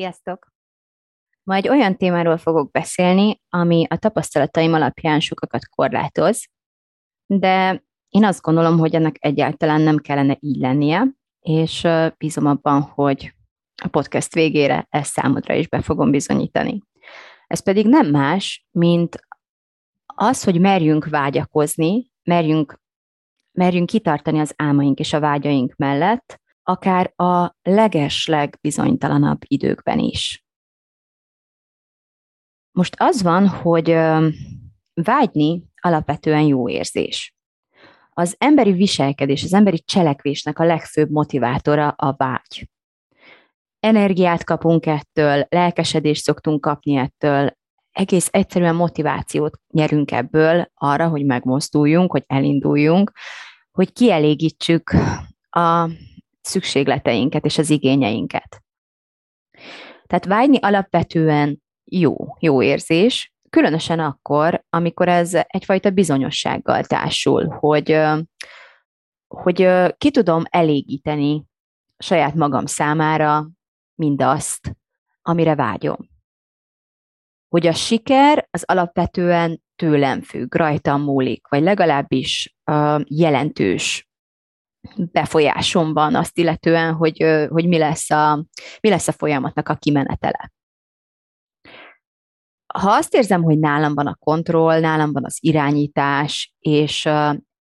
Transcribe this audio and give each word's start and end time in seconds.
Sziasztok! 0.00 0.52
Ma 1.42 1.54
egy 1.54 1.68
olyan 1.68 1.96
témáról 1.96 2.36
fogok 2.36 2.70
beszélni, 2.70 3.40
ami 3.48 3.86
a 3.88 3.96
tapasztalataim 3.96 4.72
alapján 4.72 5.20
sokakat 5.20 5.68
korlátoz, 5.68 6.46
de 7.26 7.84
én 8.08 8.24
azt 8.24 8.42
gondolom, 8.42 8.78
hogy 8.78 8.94
ennek 8.94 9.16
egyáltalán 9.18 9.80
nem 9.80 9.96
kellene 9.96 10.36
így 10.40 10.56
lennie, 10.56 11.06
és 11.40 11.86
bízom 12.16 12.46
abban, 12.46 12.82
hogy 12.82 13.34
a 13.82 13.88
podcast 13.88 14.34
végére 14.34 14.86
ezt 14.90 15.12
számodra 15.12 15.54
is 15.54 15.68
be 15.68 15.82
fogom 15.82 16.10
bizonyítani. 16.10 16.82
Ez 17.46 17.62
pedig 17.62 17.86
nem 17.86 18.06
más, 18.06 18.66
mint 18.70 19.26
az, 20.06 20.44
hogy 20.44 20.60
merjünk 20.60 21.08
vágyakozni, 21.08 22.10
merjünk, 22.22 22.80
merjünk 23.52 23.86
kitartani 23.86 24.38
az 24.38 24.54
álmaink 24.56 24.98
és 24.98 25.12
a 25.12 25.20
vágyaink 25.20 25.74
mellett, 25.76 26.40
akár 26.62 27.12
a 27.16 27.56
legesleg 27.62 28.58
bizonytalanabb 28.60 29.40
időkben 29.46 29.98
is. 29.98 30.44
Most 32.72 32.94
az 32.98 33.22
van, 33.22 33.48
hogy 33.48 33.96
vágyni 34.94 35.62
alapvetően 35.80 36.42
jó 36.42 36.68
érzés. 36.68 37.34
Az 38.10 38.34
emberi 38.38 38.72
viselkedés, 38.72 39.44
az 39.44 39.52
emberi 39.52 39.78
cselekvésnek 39.78 40.58
a 40.58 40.64
legfőbb 40.64 41.10
motivátora 41.10 41.88
a 41.88 42.14
vágy. 42.16 42.68
Energiát 43.80 44.44
kapunk 44.44 44.86
ettől, 44.86 45.46
lelkesedést 45.48 46.22
szoktunk 46.22 46.60
kapni 46.60 46.96
ettől, 46.96 47.58
egész 47.92 48.28
egyszerűen 48.30 48.74
motivációt 48.74 49.60
nyerünk 49.72 50.10
ebből 50.10 50.70
arra, 50.74 51.08
hogy 51.08 51.24
megmozduljunk, 51.24 52.10
hogy 52.10 52.24
elinduljunk, 52.26 53.12
hogy 53.70 53.92
kielégítsük 53.92 54.90
a 55.50 55.90
szükségleteinket 56.40 57.44
és 57.44 57.58
az 57.58 57.70
igényeinket. 57.70 58.62
Tehát 60.06 60.24
vágyni 60.24 60.58
alapvetően 60.58 61.62
jó, 61.84 62.16
jó 62.38 62.62
érzés, 62.62 63.32
különösen 63.50 63.98
akkor, 63.98 64.64
amikor 64.70 65.08
ez 65.08 65.34
egyfajta 65.46 65.90
bizonyossággal 65.90 66.84
társul, 66.84 67.48
hogy, 67.48 68.00
hogy 69.28 69.68
ki 69.98 70.10
tudom 70.10 70.42
elégíteni 70.50 71.44
saját 71.98 72.34
magam 72.34 72.66
számára 72.66 73.48
mindazt, 73.94 74.76
amire 75.22 75.54
vágyom. 75.54 76.08
Hogy 77.48 77.66
a 77.66 77.72
siker 77.72 78.48
az 78.50 78.64
alapvetően 78.66 79.62
tőlem 79.76 80.22
függ, 80.22 80.54
rajtam 80.54 81.02
múlik, 81.02 81.48
vagy 81.48 81.62
legalábbis 81.62 82.56
jelentős 83.04 84.09
befolyásom 84.96 85.92
van 85.92 86.14
azt 86.14 86.38
illetően, 86.38 86.94
hogy, 86.94 87.24
hogy 87.48 87.68
mi, 87.68 87.78
lesz 87.78 88.10
a, 88.10 88.44
mi 88.80 88.88
lesz 88.88 89.08
a 89.08 89.12
folyamatnak 89.12 89.68
a 89.68 89.74
kimenetele. 89.74 90.52
Ha 92.74 92.90
azt 92.90 93.14
érzem, 93.14 93.42
hogy 93.42 93.58
nálam 93.58 93.94
van 93.94 94.06
a 94.06 94.14
kontroll, 94.14 94.80
nálam 94.80 95.12
van 95.12 95.24
az 95.24 95.36
irányítás, 95.40 96.54
és 96.58 97.08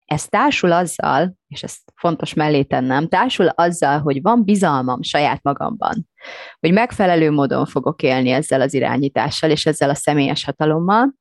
ez 0.05 0.25
társul 0.29 0.73
azzal, 0.73 1.37
és 1.49 1.63
ezt 1.63 1.93
fontos 1.95 2.35
mellé 2.35 2.63
tennem, 2.63 3.09
társul 3.09 3.47
azzal, 3.47 4.01
hogy 4.01 4.23
van 4.23 4.45
bizalmam 4.45 5.03
saját 5.03 5.43
magamban, 5.43 6.09
hogy 6.61 6.73
megfelelő 6.73 7.31
módon 7.31 7.67
fogok 7.67 8.03
élni 8.03 8.31
ezzel 8.31 8.61
az 8.61 8.75
irányítással 8.75 9.51
és 9.51 9.67
ezzel 9.67 9.91
a 9.91 9.95
személyes 9.95 10.45
hatalommal, 10.45 11.15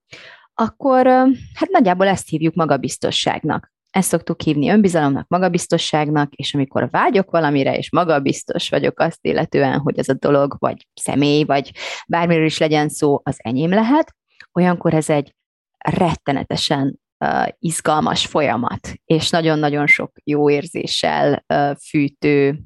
akkor 0.53 1.05
hát 1.53 1.69
nagyjából 1.69 2.07
ezt 2.07 2.29
hívjuk 2.29 2.53
magabiztosságnak. 2.53 3.73
Ezt 3.95 4.09
szoktuk 4.09 4.41
hívni 4.41 4.69
önbizalomnak, 4.69 5.27
magabiztosságnak, 5.27 6.33
és 6.33 6.53
amikor 6.53 6.89
vágyok 6.89 7.31
valamire, 7.31 7.77
és 7.77 7.91
magabiztos 7.91 8.69
vagyok 8.69 8.99
azt 8.99 9.19
illetően, 9.21 9.79
hogy 9.79 9.97
ez 9.97 10.09
a 10.09 10.13
dolog, 10.13 10.55
vagy 10.59 10.87
személy, 10.93 11.43
vagy 11.43 11.71
bármiről 12.07 12.45
is 12.45 12.57
legyen 12.57 12.89
szó, 12.89 13.21
az 13.23 13.35
enyém 13.37 13.69
lehet, 13.69 14.15
olyankor 14.51 14.93
ez 14.93 15.09
egy 15.09 15.35
rettenetesen 15.77 16.99
uh, 17.19 17.47
izgalmas 17.59 18.25
folyamat, 18.25 18.93
és 19.05 19.29
nagyon-nagyon 19.29 19.87
sok 19.87 20.11
jó 20.23 20.49
érzéssel 20.49 21.45
uh, 21.53 21.75
fűtő 21.75 22.59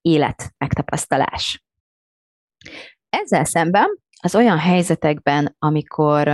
élet 0.00 0.54
megtapasztalás. 0.56 1.64
Ezzel 3.08 3.44
szemben 3.44 3.98
az 4.20 4.34
olyan 4.34 4.58
helyzetekben, 4.58 5.56
amikor 5.58 6.24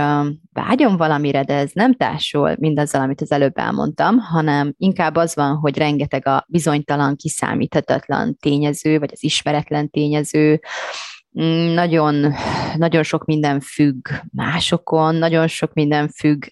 vágyom 0.53 0.97
valamire, 0.97 1.43
de 1.43 1.53
ez 1.53 1.71
nem 1.73 1.93
társul 1.93 2.55
mindazzal, 2.59 3.01
amit 3.01 3.21
az 3.21 3.31
előbb 3.31 3.57
elmondtam, 3.57 4.17
hanem 4.17 4.73
inkább 4.77 5.15
az 5.15 5.35
van, 5.35 5.55
hogy 5.55 5.77
rengeteg 5.77 6.27
a 6.27 6.45
bizonytalan, 6.47 7.15
kiszámíthatatlan 7.15 8.37
tényező, 8.37 8.99
vagy 8.99 9.09
az 9.13 9.23
ismeretlen 9.23 9.89
tényező, 9.89 10.59
mm, 11.41 11.73
nagyon, 11.73 12.33
nagyon 12.75 13.03
sok 13.03 13.25
minden 13.25 13.59
függ 13.59 14.07
másokon, 14.31 15.15
nagyon 15.15 15.47
sok 15.47 15.73
minden 15.73 16.09
függ 16.09 16.43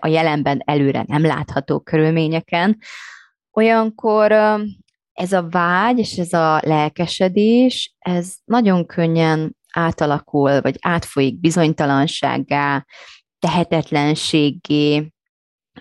a 0.00 0.06
jelenben 0.06 0.62
előre 0.64 1.04
nem 1.06 1.22
látható 1.22 1.80
körülményeken, 1.80 2.78
olyankor 3.52 4.32
ez 5.12 5.32
a 5.32 5.48
vágy 5.48 5.98
és 5.98 6.16
ez 6.18 6.32
a 6.32 6.60
lelkesedés, 6.64 7.94
ez 7.98 8.34
nagyon 8.44 8.86
könnyen 8.86 9.55
átalakul, 9.76 10.60
vagy 10.60 10.76
átfolyik 10.80 11.40
bizonytalansággá, 11.40 12.84
tehetetlenségé, 13.38 15.12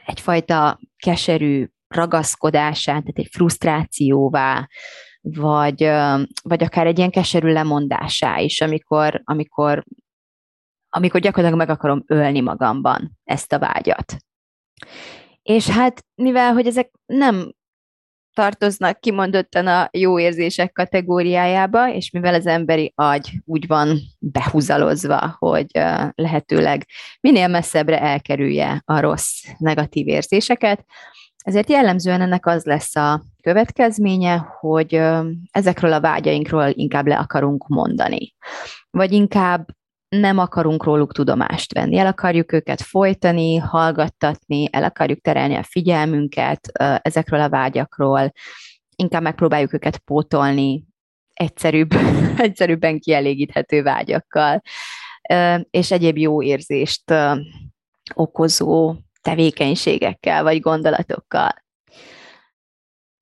egyfajta 0.06 0.80
keserű 0.98 1.68
ragaszkodásá, 1.88 2.92
tehát 2.92 3.18
egy 3.18 3.30
frusztrációvá, 3.32 4.68
vagy, 5.22 5.84
vagy 6.42 6.64
akár 6.64 6.88
egy 6.88 6.98
ilyen 6.98 7.12
keserű 7.12 7.52
lemondásá 7.52 8.40
is, 8.40 8.62
amikor, 8.62 9.22
amikor, 9.24 9.84
amikor 10.90 11.20
gyakorlatilag 11.20 11.68
meg 11.68 11.78
akarom 11.78 12.04
ölni 12.06 12.42
magamban 12.42 13.18
ezt 13.24 13.54
a 13.54 13.60
vágyat. 13.60 14.16
És 15.42 15.70
hát 15.70 16.06
mivel, 16.16 16.54
hogy 16.54 16.68
ezek 16.68 16.92
nem 17.06 17.54
tartoznak 18.36 19.00
kimondottan 19.00 19.68
a 19.68 19.90
jó 19.92 20.20
érzések 20.20 20.72
kategóriájába, 20.72 21.94
és 21.94 22.12
mivel 22.12 22.34
az 22.34 22.48
emberi 22.48 22.92
agy 22.96 23.30
úgy 23.46 23.68
van 23.68 23.98
behúzalozva, 24.20 25.36
hogy 25.40 25.68
lehetőleg 26.16 26.86
minél 27.22 27.48
messzebbre 27.48 28.02
elkerülje 28.02 28.82
a 28.86 29.00
rossz, 29.00 29.44
negatív 29.58 30.08
érzéseket, 30.08 30.86
ezért 31.38 31.70
jellemzően 31.70 32.22
ennek 32.22 32.46
az 32.46 32.64
lesz 32.64 32.96
a 32.96 33.24
következménye, 33.42 34.38
hogy 34.60 35.02
ezekről 35.52 35.94
a 35.94 36.02
vágyainkról 36.02 36.68
inkább 36.74 37.08
le 37.08 37.18
akarunk 37.18 37.68
mondani. 37.68 38.36
Vagy 38.90 39.12
inkább 39.12 39.68
nem 40.20 40.38
akarunk 40.38 40.84
róluk 40.84 41.14
tudomást 41.14 41.74
venni, 41.74 41.98
el 41.98 42.08
akarjuk 42.08 42.52
őket 42.52 42.82
folytani, 42.82 43.56
hallgattatni, 43.56 44.68
el 44.72 44.84
akarjuk 44.84 45.22
terelni 45.22 45.56
a 45.56 45.64
figyelmünket 45.64 46.68
ezekről 47.02 47.42
a 47.42 47.50
vágyakról, 47.50 48.32
inkább 48.96 49.22
megpróbáljuk 49.22 49.74
őket 49.74 49.98
pótolni 49.98 50.86
egyszerűbb, 51.34 51.94
egyszerűbben 52.38 53.00
kielégíthető 53.00 53.84
vágyakkal, 53.84 54.62
és 55.70 55.92
egyéb 55.92 56.18
jó 56.18 56.42
érzést 56.42 57.14
okozó 58.14 58.96
tevékenységekkel 59.22 60.44
vagy 60.44 60.60
gondolatokkal. 60.60 61.64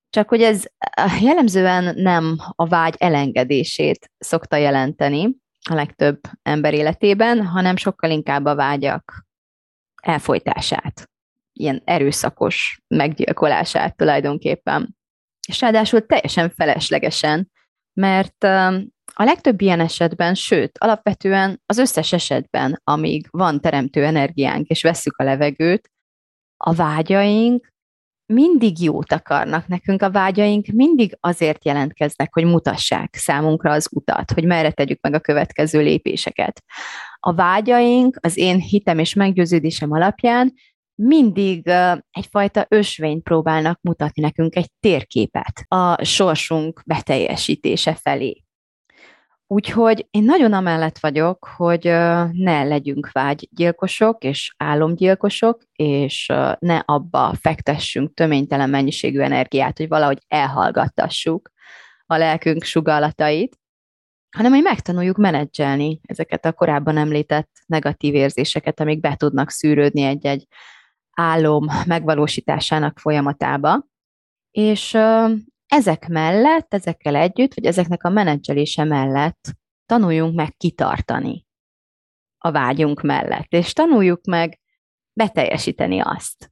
Csak 0.09 0.29
hogy 0.29 0.41
ez 0.41 0.63
jellemzően 1.21 1.95
nem 1.95 2.37
a 2.55 2.67
vágy 2.67 2.95
elengedését 2.97 4.11
szokta 4.17 4.55
jelenteni, 4.55 5.41
a 5.69 5.73
legtöbb 5.73 6.19
ember 6.41 6.73
életében, 6.73 7.45
hanem 7.45 7.75
sokkal 7.75 8.11
inkább 8.11 8.45
a 8.45 8.55
vágyak 8.55 9.25
elfolytását, 10.01 11.09
ilyen 11.53 11.81
erőszakos 11.85 12.81
meggyilkolását 12.87 13.95
tulajdonképpen. 13.95 14.97
És 15.47 15.61
ráadásul 15.61 16.05
teljesen 16.05 16.49
feleslegesen, 16.49 17.51
mert 17.93 18.43
a 19.13 19.23
legtöbb 19.23 19.61
ilyen 19.61 19.79
esetben, 19.79 20.35
sőt, 20.35 20.77
alapvetően 20.77 21.61
az 21.65 21.77
összes 21.77 22.13
esetben, 22.13 22.81
amíg 22.83 23.27
van 23.29 23.59
teremtő 23.59 24.03
energiánk, 24.05 24.67
és 24.67 24.81
vesszük 24.81 25.17
a 25.17 25.23
levegőt, 25.23 25.91
a 26.57 26.73
vágyaink 26.73 27.72
mindig 28.25 28.81
jót 28.81 29.11
akarnak 29.11 29.67
nekünk, 29.67 30.01
a 30.01 30.11
vágyaink 30.11 30.67
mindig 30.67 31.17
azért 31.19 31.65
jelentkeznek, 31.65 32.33
hogy 32.33 32.45
mutassák 32.45 33.15
számunkra 33.15 33.71
az 33.71 33.87
utat, 33.91 34.31
hogy 34.31 34.45
merre 34.45 34.71
tegyük 34.71 35.01
meg 35.01 35.13
a 35.13 35.19
következő 35.19 35.81
lépéseket. 35.81 36.63
A 37.19 37.33
vágyaink 37.33 38.17
az 38.21 38.37
én 38.37 38.59
hitem 38.59 38.99
és 38.99 39.13
meggyőződésem 39.13 39.91
alapján 39.91 40.53
mindig 40.95 41.71
egyfajta 42.11 42.65
ösvényt 42.69 43.23
próbálnak 43.23 43.79
mutatni 43.81 44.21
nekünk 44.21 44.55
egy 44.55 44.69
térképet 44.79 45.65
a 45.67 46.03
sorsunk 46.03 46.81
beteljesítése 46.85 47.95
felé. 47.95 48.42
Úgyhogy 49.53 50.07
én 50.11 50.23
nagyon 50.23 50.53
amellett 50.53 50.99
vagyok, 50.99 51.47
hogy 51.55 51.83
ne 52.31 52.63
legyünk 52.63 53.11
vágygyilkosok 53.11 54.23
és 54.23 54.53
álomgyilkosok, 54.57 55.63
és 55.75 56.25
ne 56.59 56.77
abba 56.85 57.33
fektessünk 57.41 58.13
töménytelen 58.13 58.69
mennyiségű 58.69 59.19
energiát, 59.19 59.77
hogy 59.77 59.87
valahogy 59.87 60.17
elhallgattassuk 60.27 61.51
a 62.05 62.17
lelkünk 62.17 62.63
sugallatait, 62.63 63.57
hanem 64.37 64.51
hogy 64.51 64.61
megtanuljuk 64.61 65.17
menedzselni 65.17 65.99
ezeket 66.03 66.45
a 66.45 66.53
korábban 66.53 66.97
említett 66.97 67.49
negatív 67.65 68.13
érzéseket, 68.13 68.79
amik 68.79 68.99
be 68.99 69.15
tudnak 69.15 69.49
szűrődni 69.49 70.01
egy-egy 70.01 70.47
álom 71.11 71.65
megvalósításának 71.85 72.99
folyamatába. 72.99 73.85
És 74.51 74.97
ezek 75.73 76.07
mellett, 76.07 76.73
ezekkel 76.73 77.15
együtt, 77.15 77.53
vagy 77.53 77.65
ezeknek 77.65 78.03
a 78.03 78.09
menedzselése 78.09 78.83
mellett 78.83 79.51
tanuljunk 79.85 80.35
meg 80.35 80.57
kitartani 80.57 81.45
a 82.37 82.51
vágyunk 82.51 83.01
mellett, 83.01 83.47
és 83.49 83.73
tanuljuk 83.73 84.25
meg 84.25 84.59
beteljesíteni 85.13 85.99
azt. 85.99 86.51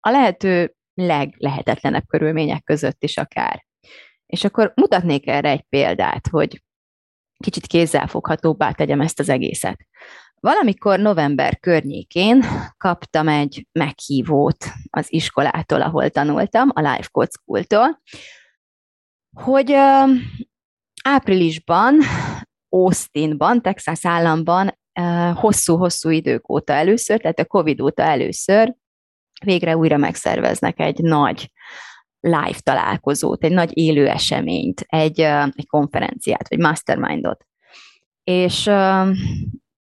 A 0.00 0.10
lehető 0.10 0.74
leglehetetlenebb 0.94 2.06
körülmények 2.06 2.64
között 2.64 3.02
is 3.02 3.16
akár. 3.16 3.64
És 4.26 4.44
akkor 4.44 4.72
mutatnék 4.74 5.26
erre 5.26 5.48
egy 5.50 5.62
példát, 5.68 6.26
hogy 6.26 6.62
kicsit 7.44 7.66
kézzelfoghatóbbá 7.66 8.72
tegyem 8.72 9.00
ezt 9.00 9.20
az 9.20 9.28
egészet. 9.28 9.86
Valamikor 10.40 10.98
november 10.98 11.58
környékén 11.58 12.44
kaptam 12.76 13.28
egy 13.28 13.66
meghívót 13.72 14.64
az 14.90 15.12
iskolától, 15.12 15.82
ahol 15.82 16.10
tanultam, 16.10 16.68
a 16.74 16.80
Life 16.80 17.08
Code 17.10 17.30
School-tól, 17.30 18.00
hogy 19.36 19.72
áprilisban 21.04 21.98
Austinban, 22.68 23.62
Texas 23.62 24.06
államban 24.06 24.78
hosszú-hosszú 25.34 26.10
idők 26.10 26.48
óta 26.48 26.72
először, 26.72 27.20
tehát 27.20 27.38
a 27.38 27.44
Covid 27.44 27.80
óta 27.80 28.02
először 28.02 28.74
végre 29.44 29.76
újra 29.76 29.96
megszerveznek 29.96 30.80
egy 30.80 30.98
nagy 31.02 31.52
live 32.20 32.58
találkozót, 32.62 33.44
egy 33.44 33.52
nagy 33.52 33.70
élő 33.76 34.08
eseményt, 34.08 34.80
egy, 34.80 35.20
egy 35.20 35.66
konferenciát, 35.66 36.48
vagy 36.48 36.58
mastermindot. 36.58 37.46
És 38.24 38.66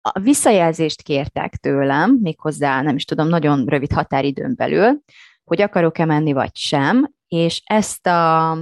a 0.01 0.19
visszajelzést 0.19 1.01
kértek 1.01 1.55
tőlem, 1.55 2.17
méghozzá 2.21 2.81
nem 2.81 2.95
is 2.95 3.05
tudom, 3.05 3.27
nagyon 3.27 3.65
rövid 3.65 3.91
határidőn 3.91 4.53
belül, 4.55 5.01
hogy 5.43 5.61
akarok-e 5.61 6.05
menni 6.05 6.33
vagy 6.33 6.55
sem, 6.55 7.13
és 7.27 7.61
ezt 7.65 8.07
a 8.07 8.57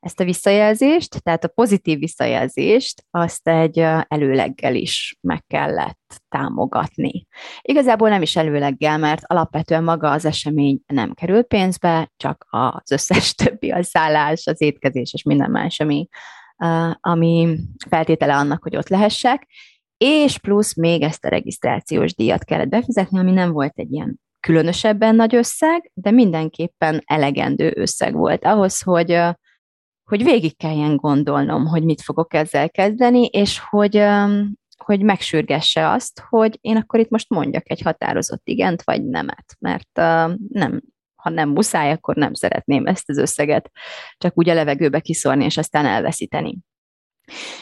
ezt 0.00 0.20
a 0.20 0.24
visszajelzést, 0.24 1.22
tehát 1.22 1.44
a 1.44 1.48
pozitív 1.48 1.98
visszajelzést, 1.98 3.04
azt 3.10 3.48
egy 3.48 3.78
előleggel 4.08 4.74
is 4.74 5.16
meg 5.20 5.44
kellett 5.46 6.22
támogatni. 6.28 7.26
Igazából 7.60 8.08
nem 8.08 8.22
is 8.22 8.36
előleggel, 8.36 8.98
mert 8.98 9.22
alapvetően 9.26 9.84
maga 9.84 10.10
az 10.10 10.24
esemény 10.24 10.80
nem 10.86 11.14
kerül 11.14 11.42
pénzbe, 11.42 12.12
csak 12.16 12.46
az 12.50 12.90
összes 12.90 13.34
többi, 13.44 13.70
a 13.70 13.82
szállás, 13.82 14.46
az 14.46 14.60
étkezés 14.60 15.12
és 15.14 15.22
minden 15.22 15.50
más, 15.50 15.80
ami, 15.80 16.08
ami 17.00 17.58
feltétele 17.88 18.36
annak, 18.36 18.62
hogy 18.62 18.76
ott 18.76 18.88
lehessek, 18.88 19.46
és 19.96 20.38
plusz 20.38 20.76
még 20.76 21.02
ezt 21.02 21.24
a 21.24 21.28
regisztrációs 21.28 22.14
díjat 22.14 22.44
kellett 22.44 22.68
befizetni, 22.68 23.18
ami 23.18 23.32
nem 23.32 23.52
volt 23.52 23.72
egy 23.74 23.92
ilyen 23.92 24.20
különösebben 24.40 25.14
nagy 25.14 25.34
összeg, 25.34 25.90
de 25.94 26.10
mindenképpen 26.10 27.02
elegendő 27.04 27.72
összeg 27.76 28.14
volt 28.14 28.44
ahhoz, 28.44 28.82
hogy 28.82 29.20
hogy 30.10 30.24
végig 30.24 30.56
kelljen 30.56 30.96
gondolnom, 30.96 31.66
hogy 31.66 31.84
mit 31.84 32.02
fogok 32.02 32.34
ezzel 32.34 32.70
kezdeni, 32.70 33.24
és 33.24 33.58
hogy, 33.58 34.04
hogy 34.84 35.02
megsürgesse 35.02 35.90
azt, 35.90 36.22
hogy 36.28 36.58
én 36.60 36.76
akkor 36.76 37.00
itt 37.00 37.08
most 37.08 37.28
mondjak 37.28 37.70
egy 37.70 37.80
határozott 37.80 38.42
igent, 38.44 38.82
vagy 38.82 39.04
nemet, 39.04 39.56
mert 39.58 39.90
nem, 40.48 40.80
ha 41.14 41.30
nem 41.30 41.48
muszáj, 41.48 41.90
akkor 41.90 42.16
nem 42.16 42.34
szeretném 42.34 42.86
ezt 42.86 43.08
az 43.08 43.18
összeget 43.18 43.70
csak 44.18 44.38
úgy 44.38 44.48
a 44.48 44.54
levegőbe 44.54 45.00
kiszórni, 45.00 45.44
és 45.44 45.56
aztán 45.56 45.86
elveszíteni. 45.86 46.58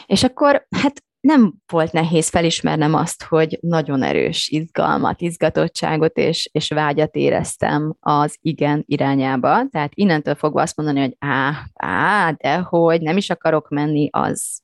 És 0.05 0.23
akkor 0.23 0.67
hát 0.69 1.03
nem 1.19 1.53
volt 1.71 1.91
nehéz 1.91 2.29
felismernem 2.29 2.93
azt, 2.93 3.23
hogy 3.23 3.57
nagyon 3.61 4.03
erős 4.03 4.47
izgalmat, 4.47 5.21
izgatottságot 5.21 6.17
és, 6.17 6.49
és 6.51 6.69
vágyat 6.69 7.15
éreztem 7.15 7.95
az 7.99 8.37
igen 8.41 8.83
irányába. 8.87 9.67
Tehát 9.69 9.91
innentől 9.95 10.35
fogva 10.35 10.61
azt 10.61 10.77
mondani, 10.77 10.99
hogy 10.99 11.15
á, 11.19 11.53
á, 11.73 12.31
de 12.31 12.57
hogy 12.57 13.01
nem 13.01 13.17
is 13.17 13.29
akarok 13.29 13.69
menni, 13.69 14.09
az 14.11 14.61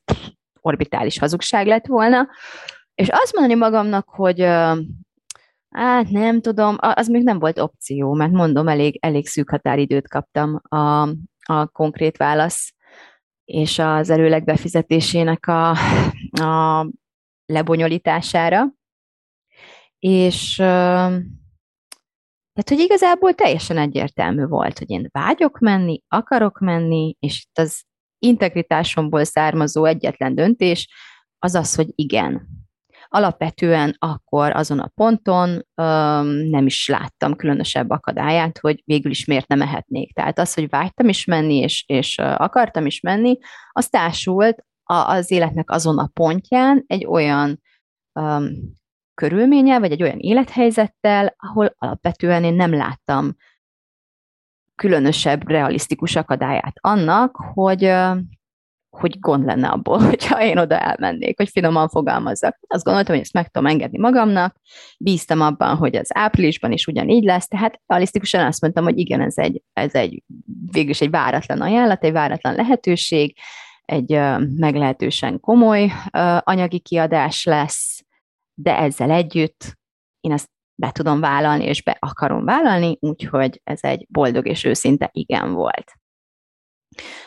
orbitális 0.60 1.18
hazugság 1.18 1.66
lett 1.66 1.86
volna. 1.86 2.28
És 2.94 3.08
azt 3.08 3.34
mondani 3.34 3.58
magamnak, 3.58 4.08
hogy 4.08 4.40
hát 5.70 6.08
nem 6.08 6.40
tudom, 6.40 6.76
az 6.78 7.08
még 7.08 7.22
nem 7.22 7.38
volt 7.38 7.58
opció, 7.58 8.12
mert 8.12 8.32
mondom, 8.32 8.68
elég, 8.68 8.98
elég 9.00 9.26
szűk 9.26 9.50
határidőt 9.50 10.08
kaptam 10.08 10.60
a, 10.68 11.08
a 11.42 11.66
konkrét 11.72 12.16
válasz 12.16 12.74
és 13.46 13.78
az 13.78 14.10
előleg 14.10 14.44
befizetésének 14.44 15.46
a, 15.46 15.70
a 16.30 16.86
lebonyolítására. 17.46 18.74
És 19.98 20.54
tehát, 20.56 22.68
hogy 22.68 22.78
igazából 22.78 23.34
teljesen 23.34 23.78
egyértelmű 23.78 24.44
volt, 24.44 24.78
hogy 24.78 24.90
én 24.90 25.08
vágyok 25.10 25.58
menni, 25.58 26.02
akarok 26.08 26.58
menni, 26.58 27.16
és 27.18 27.42
itt 27.42 27.58
az 27.58 27.82
integritásomból 28.18 29.24
származó 29.24 29.84
egyetlen 29.84 30.34
döntés 30.34 30.88
az 31.38 31.54
az, 31.54 31.74
hogy 31.74 31.92
igen 31.94 32.48
alapvetően 33.08 33.94
akkor 33.98 34.52
azon 34.52 34.78
a 34.78 34.90
ponton 34.94 35.66
öm, 35.74 36.26
nem 36.26 36.66
is 36.66 36.88
láttam 36.88 37.36
különösebb 37.36 37.90
akadályát, 37.90 38.58
hogy 38.58 38.82
végül 38.84 39.10
is 39.10 39.24
miért 39.24 39.48
nem 39.48 39.58
mehetnék. 39.58 40.14
Tehát 40.14 40.38
az, 40.38 40.54
hogy 40.54 40.68
vágytam 40.68 41.08
is 41.08 41.24
menni, 41.24 41.56
és, 41.56 41.84
és 41.86 42.18
akartam 42.18 42.86
is 42.86 43.00
menni, 43.00 43.38
az 43.72 43.88
társult 43.88 44.64
a, 44.82 44.94
az 44.94 45.30
életnek 45.30 45.70
azon 45.70 45.98
a 45.98 46.10
pontján 46.12 46.84
egy 46.86 47.06
olyan 47.06 47.60
öm, 48.12 48.52
körülménye, 49.14 49.78
vagy 49.78 49.92
egy 49.92 50.02
olyan 50.02 50.18
élethelyzettel, 50.18 51.34
ahol 51.36 51.74
alapvetően 51.78 52.44
én 52.44 52.54
nem 52.54 52.74
láttam 52.74 53.36
különösebb, 54.74 55.48
realisztikus 55.48 56.16
akadályát 56.16 56.74
annak, 56.80 57.36
hogy 57.36 57.92
hogy 58.98 59.20
gond 59.20 59.44
lenne 59.44 59.68
abból, 59.68 59.98
hogyha 60.10 60.42
én 60.42 60.58
oda 60.58 60.78
elmennék, 60.78 61.36
hogy 61.36 61.48
finoman 61.48 61.88
fogalmazzak. 61.88 62.58
Azt 62.66 62.84
gondoltam, 62.84 63.14
hogy 63.14 63.24
ezt 63.24 63.32
meg 63.32 63.48
tudom 63.48 63.68
engedni 63.68 63.98
magamnak, 63.98 64.56
bíztam 64.98 65.40
abban, 65.40 65.76
hogy 65.76 65.96
az 65.96 66.10
áprilisban 66.14 66.72
is 66.72 66.86
ugyanígy 66.86 67.24
lesz, 67.24 67.48
tehát 67.48 67.80
realisztikusan 67.86 68.46
azt 68.46 68.60
mondtam, 68.60 68.84
hogy 68.84 68.98
igen, 68.98 69.20
ez 69.20 69.36
egy, 69.36 69.62
ez 69.72 69.94
egy 69.94 70.22
végülis 70.70 71.00
egy 71.00 71.10
váratlan 71.10 71.60
ajánlat, 71.60 72.04
egy 72.04 72.12
váratlan 72.12 72.54
lehetőség, 72.54 73.36
egy 73.84 74.20
meglehetősen 74.56 75.40
komoly 75.40 75.92
anyagi 76.38 76.78
kiadás 76.78 77.44
lesz, 77.44 78.04
de 78.54 78.78
ezzel 78.78 79.10
együtt 79.10 79.78
én 80.20 80.32
ezt 80.32 80.48
be 80.74 80.90
tudom 80.92 81.20
vállalni, 81.20 81.64
és 81.64 81.82
be 81.82 81.96
akarom 82.00 82.44
vállalni, 82.44 82.96
úgyhogy 83.00 83.60
ez 83.64 83.82
egy 83.82 84.06
boldog 84.08 84.46
és 84.46 84.64
őszinte 84.64 85.08
igen 85.12 85.52
volt. 85.52 85.92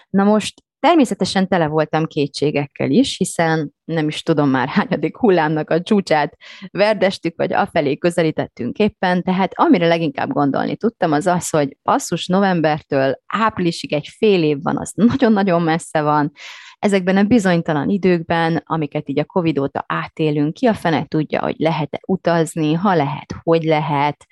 Na 0.10 0.24
most 0.24 0.64
Természetesen 0.80 1.48
tele 1.48 1.68
voltam 1.68 2.06
kétségekkel 2.06 2.90
is, 2.90 3.18
hiszen 3.18 3.74
nem 3.84 4.08
is 4.08 4.24
tudom 4.24 4.50
már 4.50 4.68
hányadik 4.68 5.18
hullámnak 5.18 5.70
a 5.70 5.82
csúcsát 5.82 6.36
verdestük, 6.72 7.34
vagy 7.38 7.54
afelé 7.54 7.98
közelítettünk 7.98 8.78
éppen, 8.78 9.24
tehát 9.24 9.52
amire 9.56 9.88
leginkább 9.88 10.30
gondolni 10.30 10.76
tudtam, 10.76 11.12
az 11.12 11.28
az, 11.28 11.50
hogy 11.50 11.78
passzus 11.84 12.28
novembertől 12.28 13.22
áprilisig 13.28 13.94
egy 13.94 14.08
fél 14.18 14.44
év 14.44 14.58
van, 14.62 14.78
az 14.78 14.92
nagyon-nagyon 14.96 15.62
messze 15.62 16.02
van, 16.02 16.32
ezekben 16.80 17.18
a 17.18 17.24
bizonytalan 17.24 17.90
időkben, 17.90 18.64
amiket 18.66 19.10
így 19.10 19.20
a 19.20 19.26
Covid 19.26 19.60
óta 19.60 19.84
átélünk, 19.88 20.54
ki 20.54 20.66
a 20.66 20.74
fene 20.74 21.06
tudja, 21.06 21.42
hogy 21.42 21.56
lehet-e 21.58 22.00
utazni, 22.08 22.74
ha 22.74 22.96
lehet, 22.96 23.34
hogy 23.44 23.64
lehet, 23.64 24.26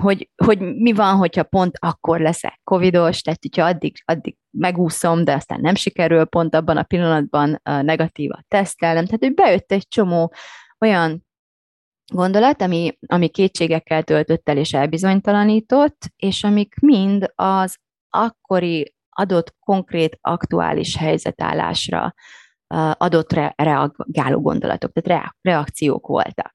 hogy, 0.00 0.30
hogy 0.44 0.58
mi 0.58 0.92
van, 0.92 1.16
hogyha 1.16 1.42
pont 1.42 1.76
akkor 1.78 2.20
leszek 2.20 2.60
covidos, 2.64 3.22
tehát 3.22 3.38
hogyha 3.42 3.64
addig, 3.64 3.96
addig 4.04 4.36
megúszom, 4.50 5.24
de 5.24 5.32
aztán 5.32 5.60
nem 5.60 5.74
sikerül 5.74 6.24
pont 6.24 6.54
abban 6.54 6.76
a 6.76 6.82
pillanatban 6.82 7.60
negatívat 7.62 8.44
tesztelnem. 8.48 9.04
Tehát, 9.04 9.20
hogy 9.20 9.34
bejött 9.34 9.72
egy 9.72 9.88
csomó 9.88 10.32
olyan 10.80 11.26
gondolat, 12.12 12.62
ami, 12.62 12.98
ami 13.06 13.28
kétségekkel 13.28 14.02
töltött 14.02 14.48
el 14.48 14.56
és 14.56 14.72
elbizonytalanított, 14.72 16.12
és 16.16 16.44
amik 16.44 16.74
mind 16.80 17.32
az 17.34 17.76
akkori 18.08 18.94
adott 19.08 19.54
konkrét 19.58 20.18
aktuális 20.20 20.96
helyzetállásra 20.96 22.14
adott 22.92 23.32
re- 23.32 23.54
reagáló 23.56 24.40
gondolatok, 24.40 24.92
tehát 24.92 25.36
reakciók 25.40 26.06
voltak. 26.06 26.54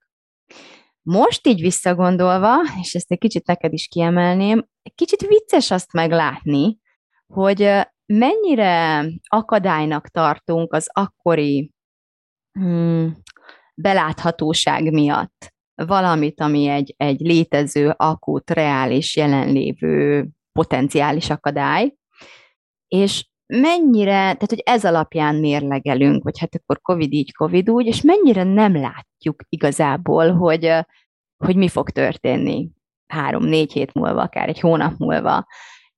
Most 1.01 1.47
így 1.47 1.61
visszagondolva, 1.61 2.55
és 2.81 2.93
ezt 2.93 3.11
egy 3.11 3.17
kicsit 3.17 3.47
neked 3.47 3.73
is 3.73 3.87
kiemelném, 3.87 4.67
egy 4.81 4.93
kicsit 4.95 5.27
vicces 5.27 5.71
azt 5.71 5.93
meglátni, 5.93 6.77
hogy 7.33 7.69
mennyire 8.05 9.05
akadálynak 9.27 10.07
tartunk 10.07 10.73
az 10.73 10.89
akkori 10.93 11.71
hmm, 12.59 13.17
beláthatóság 13.75 14.91
miatt. 14.91 15.53
Valamit, 15.75 16.41
ami 16.41 16.67
egy, 16.67 16.93
egy 16.97 17.19
létező, 17.19 17.93
akut, 17.97 18.49
reális, 18.49 19.15
jelenlévő 19.15 20.27
potenciális 20.51 21.29
akadály, 21.29 21.95
és 22.87 23.30
mennyire, 23.59 24.11
tehát 24.11 24.49
hogy 24.49 24.61
ez 24.65 24.85
alapján 24.85 25.35
mérlegelünk, 25.35 26.23
vagy 26.23 26.39
hát 26.39 26.55
akkor 26.55 26.81
Covid 26.81 27.13
így, 27.13 27.33
Covid 27.33 27.69
úgy, 27.69 27.85
és 27.85 28.01
mennyire 28.01 28.43
nem 28.43 28.75
látjuk 28.75 29.43
igazából, 29.49 30.33
hogy, 30.33 30.73
hogy 31.37 31.55
mi 31.55 31.67
fog 31.67 31.89
történni 31.89 32.69
három-négy 33.07 33.71
hét 33.71 33.93
múlva, 33.93 34.21
akár 34.21 34.49
egy 34.49 34.59
hónap 34.59 34.93
múlva. 34.97 35.45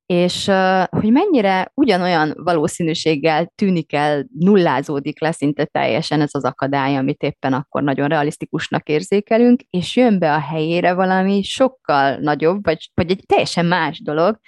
És 0.05 0.45
hogy 0.89 1.11
mennyire 1.11 1.71
ugyanolyan 1.73 2.33
valószínűséggel 2.35 3.51
tűnik 3.55 3.93
el, 3.93 4.25
nullázódik 4.39 5.21
le 5.21 5.31
szinte 5.31 5.65
teljesen 5.65 6.21
ez 6.21 6.29
az 6.33 6.43
akadály, 6.43 6.95
amit 6.95 7.21
éppen 7.21 7.53
akkor 7.53 7.83
nagyon 7.83 8.07
realisztikusnak 8.07 8.87
érzékelünk, 8.87 9.61
és 9.69 9.95
jön 9.95 10.19
be 10.19 10.33
a 10.33 10.39
helyére 10.39 10.93
valami 10.93 11.43
sokkal 11.43 12.15
nagyobb, 12.15 12.63
vagy, 12.63 12.89
vagy 12.93 13.11
egy 13.11 13.23
teljesen 13.25 13.65
más 13.65 14.01
dolog, 14.01 14.39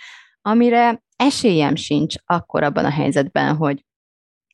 amire 0.47 1.03
esélyem 1.15 1.75
sincs 1.75 2.15
akkor 2.25 2.63
abban 2.63 2.85
a 2.85 2.89
helyzetben, 2.89 3.55
hogy, 3.55 3.85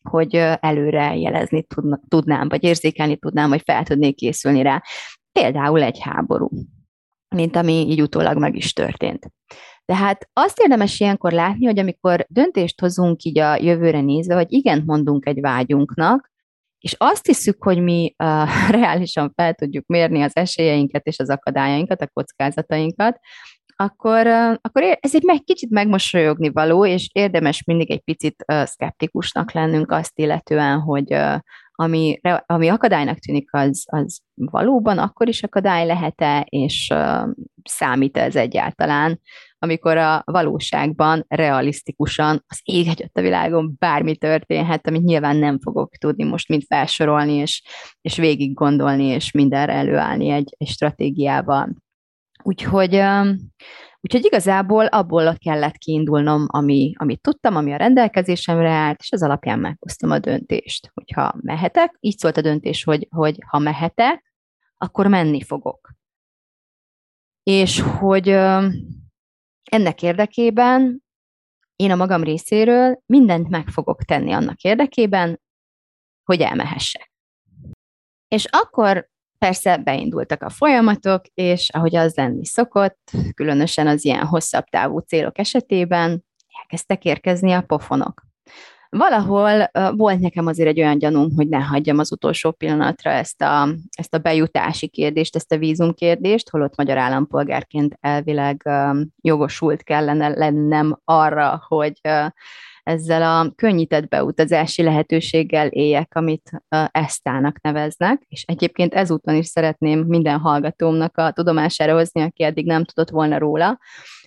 hogy 0.10 0.36
előre 0.60 1.16
jelezni 1.16 1.66
tudnám, 2.08 2.50
vagy 2.50 2.64
érzékelni 2.64 3.18
tudnám, 3.18 3.50
vagy 3.50 3.62
fel 3.66 3.84
tudnék 3.84 4.16
készülni 4.16 4.62
rá. 4.62 4.84
Például 5.32 5.82
egy 5.82 6.00
háború, 6.00 6.50
mint 7.36 7.56
ami 7.56 7.74
így 7.74 8.02
utólag 8.02 8.38
meg 8.38 8.56
is 8.56 8.74
történt. 8.74 9.32
Tehát 9.86 10.30
azt 10.34 10.60
érdemes 10.60 11.00
ilyenkor 11.00 11.32
látni, 11.32 11.66
hogy 11.66 11.80
amikor 11.80 12.26
döntést 12.30 12.80
hozunk 12.80 13.24
így 13.24 13.40
a 13.40 13.56
jövőre 13.56 14.02
nézve, 14.02 14.36
hogy 14.36 14.52
igen 14.52 14.84
mondunk 14.86 15.26
egy 15.26 15.42
vágyunknak, 15.42 16.32
és 16.80 16.96
azt 16.98 17.26
hiszük, 17.26 17.64
hogy 17.64 17.82
mi 17.82 18.16
uh, 18.18 18.70
reálisan 18.78 19.32
fel 19.36 19.54
tudjuk 19.54 19.86
mérni 19.88 20.22
az 20.22 20.36
esélyeinket 20.36 21.06
és 21.06 21.20
az 21.20 21.30
akadályainkat, 21.30 22.02
a 22.02 22.10
kockázatainkat, 22.14 23.20
akkor, 23.84 24.28
akkor 24.62 24.98
ez 25.00 25.16
egy 25.16 25.24
meg, 25.24 25.44
kicsit 25.44 25.70
megmosolyogni 25.70 26.50
való, 26.50 26.86
és 26.86 27.10
érdemes 27.12 27.64
mindig 27.64 27.92
egy 27.92 28.02
picit 28.02 28.46
szkeptikusnak 28.64 29.52
lennünk 29.52 29.92
azt 29.92 30.20
illetően, 30.20 30.80
hogy 30.80 31.16
ami, 31.72 32.20
ami 32.46 32.68
akadálynak 32.68 33.18
tűnik, 33.18 33.54
az, 33.54 33.84
az 33.86 34.20
valóban 34.36 34.98
akkor 34.98 35.28
is 35.28 35.44
akadály 35.44 35.86
lehet-e, 35.86 36.46
és 36.50 36.94
számít 37.64 38.18
ez 38.18 38.36
egyáltalán 38.36 39.20
amikor 39.64 39.98
a 39.98 40.22
valóságban 40.26 41.26
realisztikusan 41.28 42.44
az 42.48 42.60
ég 42.64 42.88
egyet 42.88 43.18
a 43.18 43.22
világon 43.22 43.76
bármi 43.80 44.16
történhet, 44.16 44.88
amit 44.88 45.04
nyilván 45.04 45.36
nem 45.36 45.60
fogok 45.60 45.96
tudni 45.96 46.24
most 46.24 46.48
mind 46.48 46.64
felsorolni, 46.68 47.34
és, 47.34 47.64
és 48.02 48.18
végig 48.18 48.54
gondolni, 48.54 49.04
és 49.04 49.32
mindenre 49.32 49.74
előállni 49.74 50.30
egy, 50.30 50.56
egy 50.58 50.68
stratégiával. 50.68 51.76
Úgyhogy, 52.44 53.02
úgyhogy 54.00 54.26
igazából 54.26 54.86
abból 54.86 55.36
kellett 55.38 55.78
kiindulnom, 55.78 56.46
ami, 56.48 56.94
amit 56.98 57.22
tudtam, 57.22 57.56
ami 57.56 57.74
a 57.74 57.78
rendelkezésemre 57.78 58.72
állt, 58.72 59.00
és 59.00 59.12
az 59.12 59.24
alapján 59.24 59.60
meghoztam 59.60 60.12
a 60.12 60.20
döntést, 60.20 60.92
hogyha 60.94 61.34
mehetek. 61.42 61.98
Így 62.00 62.18
szólt 62.18 62.38
a 62.38 62.42
döntés, 62.42 62.84
hogy, 62.84 63.08
hogy 63.10 63.38
ha 63.48 63.60
mehetek, 63.60 64.34
akkor 64.78 65.08
menni 65.08 65.42
fogok. 65.42 65.90
És 67.44 67.80
hogy 67.80 68.28
ennek 69.72 70.02
érdekében 70.02 71.04
én 71.76 71.92
a 71.92 71.96
magam 71.96 72.24
részéről 72.24 73.02
mindent 73.06 73.50
meg 73.50 73.68
fogok 73.68 74.04
tenni 74.04 74.32
annak 74.32 74.62
érdekében, 74.62 75.42
hogy 76.24 76.42
elmehessek. 76.42 77.12
És 78.28 78.46
akkor 78.46 79.10
persze 79.46 79.78
beindultak 79.78 80.44
a 80.44 80.50
folyamatok, 80.50 81.22
és 81.34 81.70
ahogy 81.74 81.96
az 81.96 82.16
lenni 82.16 82.46
szokott, 82.46 83.12
különösen 83.34 83.88
az 83.88 84.06
ilyen 84.06 84.26
hosszabb 84.26 84.64
távú 84.64 85.00
célok 85.00 85.38
esetében, 85.38 86.26
elkezdtek 86.62 87.06
érkezni 87.06 87.52
a 87.52 87.62
pofonok. 87.62 88.22
Valahol 88.90 89.72
volt 89.92 90.20
nekem 90.20 90.48
azért 90.48 90.70
egy 90.70 90.80
olyan 90.80 90.98
gyanúm, 90.98 91.36
hogy 91.36 91.48
ne 91.48 91.60
hagyjam 91.60 92.00
az 92.00 92.12
utolsó 92.12 92.52
pillanatra 92.52 93.12
ezt 93.12 93.42
a, 93.42 93.68
ezt 93.98 94.14
a 94.14 94.18
bejutási 94.18 94.88
kérdést, 94.88 95.36
ezt 95.36 95.52
a 95.52 95.58
vízum 95.58 95.94
kérdést, 95.94 96.50
holott 96.50 96.76
magyar 96.78 96.98
állampolgárként 96.98 97.98
elvileg 98.00 98.70
jogosult 99.22 99.84
kellene 99.84 100.30
lennem 100.30 101.00
arra, 101.04 101.64
hogy 101.68 102.02
ezzel 102.84 103.22
a 103.22 103.52
könnyített 103.56 104.08
beutazási 104.08 104.84
lehetőséggel 104.84 105.68
éljek, 105.68 106.16
amit 106.16 106.52
ESTA-nak 106.92 107.62
neveznek, 107.62 108.22
és 108.28 108.44
egyébként 108.44 108.94
ezúton 108.94 109.36
is 109.36 109.46
szeretném 109.46 110.00
minden 110.00 110.40
hallgatómnak 110.40 111.18
a 111.18 111.32
tudomására 111.32 111.94
hozni, 111.94 112.22
aki 112.22 112.44
eddig 112.44 112.66
nem 112.66 112.84
tudott 112.84 113.10
volna 113.10 113.38
róla, 113.38 113.80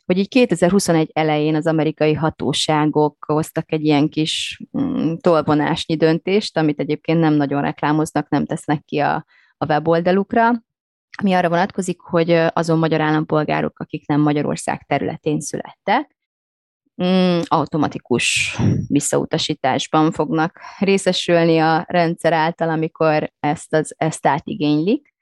hogy 0.06 0.18
így 0.18 0.28
2021 0.28 1.10
elején 1.12 1.54
az 1.54 1.66
amerikai 1.66 2.14
hatóságok 2.14 3.24
hoztak 3.26 3.72
egy 3.72 3.84
ilyen 3.84 4.08
kis 4.08 4.62
mm, 4.78 5.14
tolvonásnyi 5.14 5.96
döntést, 5.96 6.56
amit 6.56 6.80
egyébként 6.80 7.20
nem 7.20 7.34
nagyon 7.34 7.62
reklámoznak, 7.62 8.28
nem 8.28 8.46
tesznek 8.46 8.84
ki 8.84 8.98
a, 8.98 9.26
a 9.56 9.66
weboldalukra, 9.66 10.50
ami 11.18 11.32
arra 11.32 11.48
vonatkozik, 11.48 12.00
hogy 12.00 12.30
azon 12.52 12.78
magyar 12.78 13.00
állampolgárok, 13.00 13.78
akik 13.78 14.06
nem 14.06 14.20
Magyarország 14.20 14.84
területén 14.86 15.40
születtek, 15.40 16.13
mm, 17.02 17.40
automatikus 17.44 18.56
visszautasításban 18.88 20.12
fognak 20.12 20.60
részesülni 20.78 21.58
a 21.58 21.84
rendszer 21.88 22.32
által, 22.32 22.68
amikor 22.68 23.32
ezt, 23.40 23.74
az, 23.74 23.94
ezt 23.98 24.26
átigénylik 24.26 25.14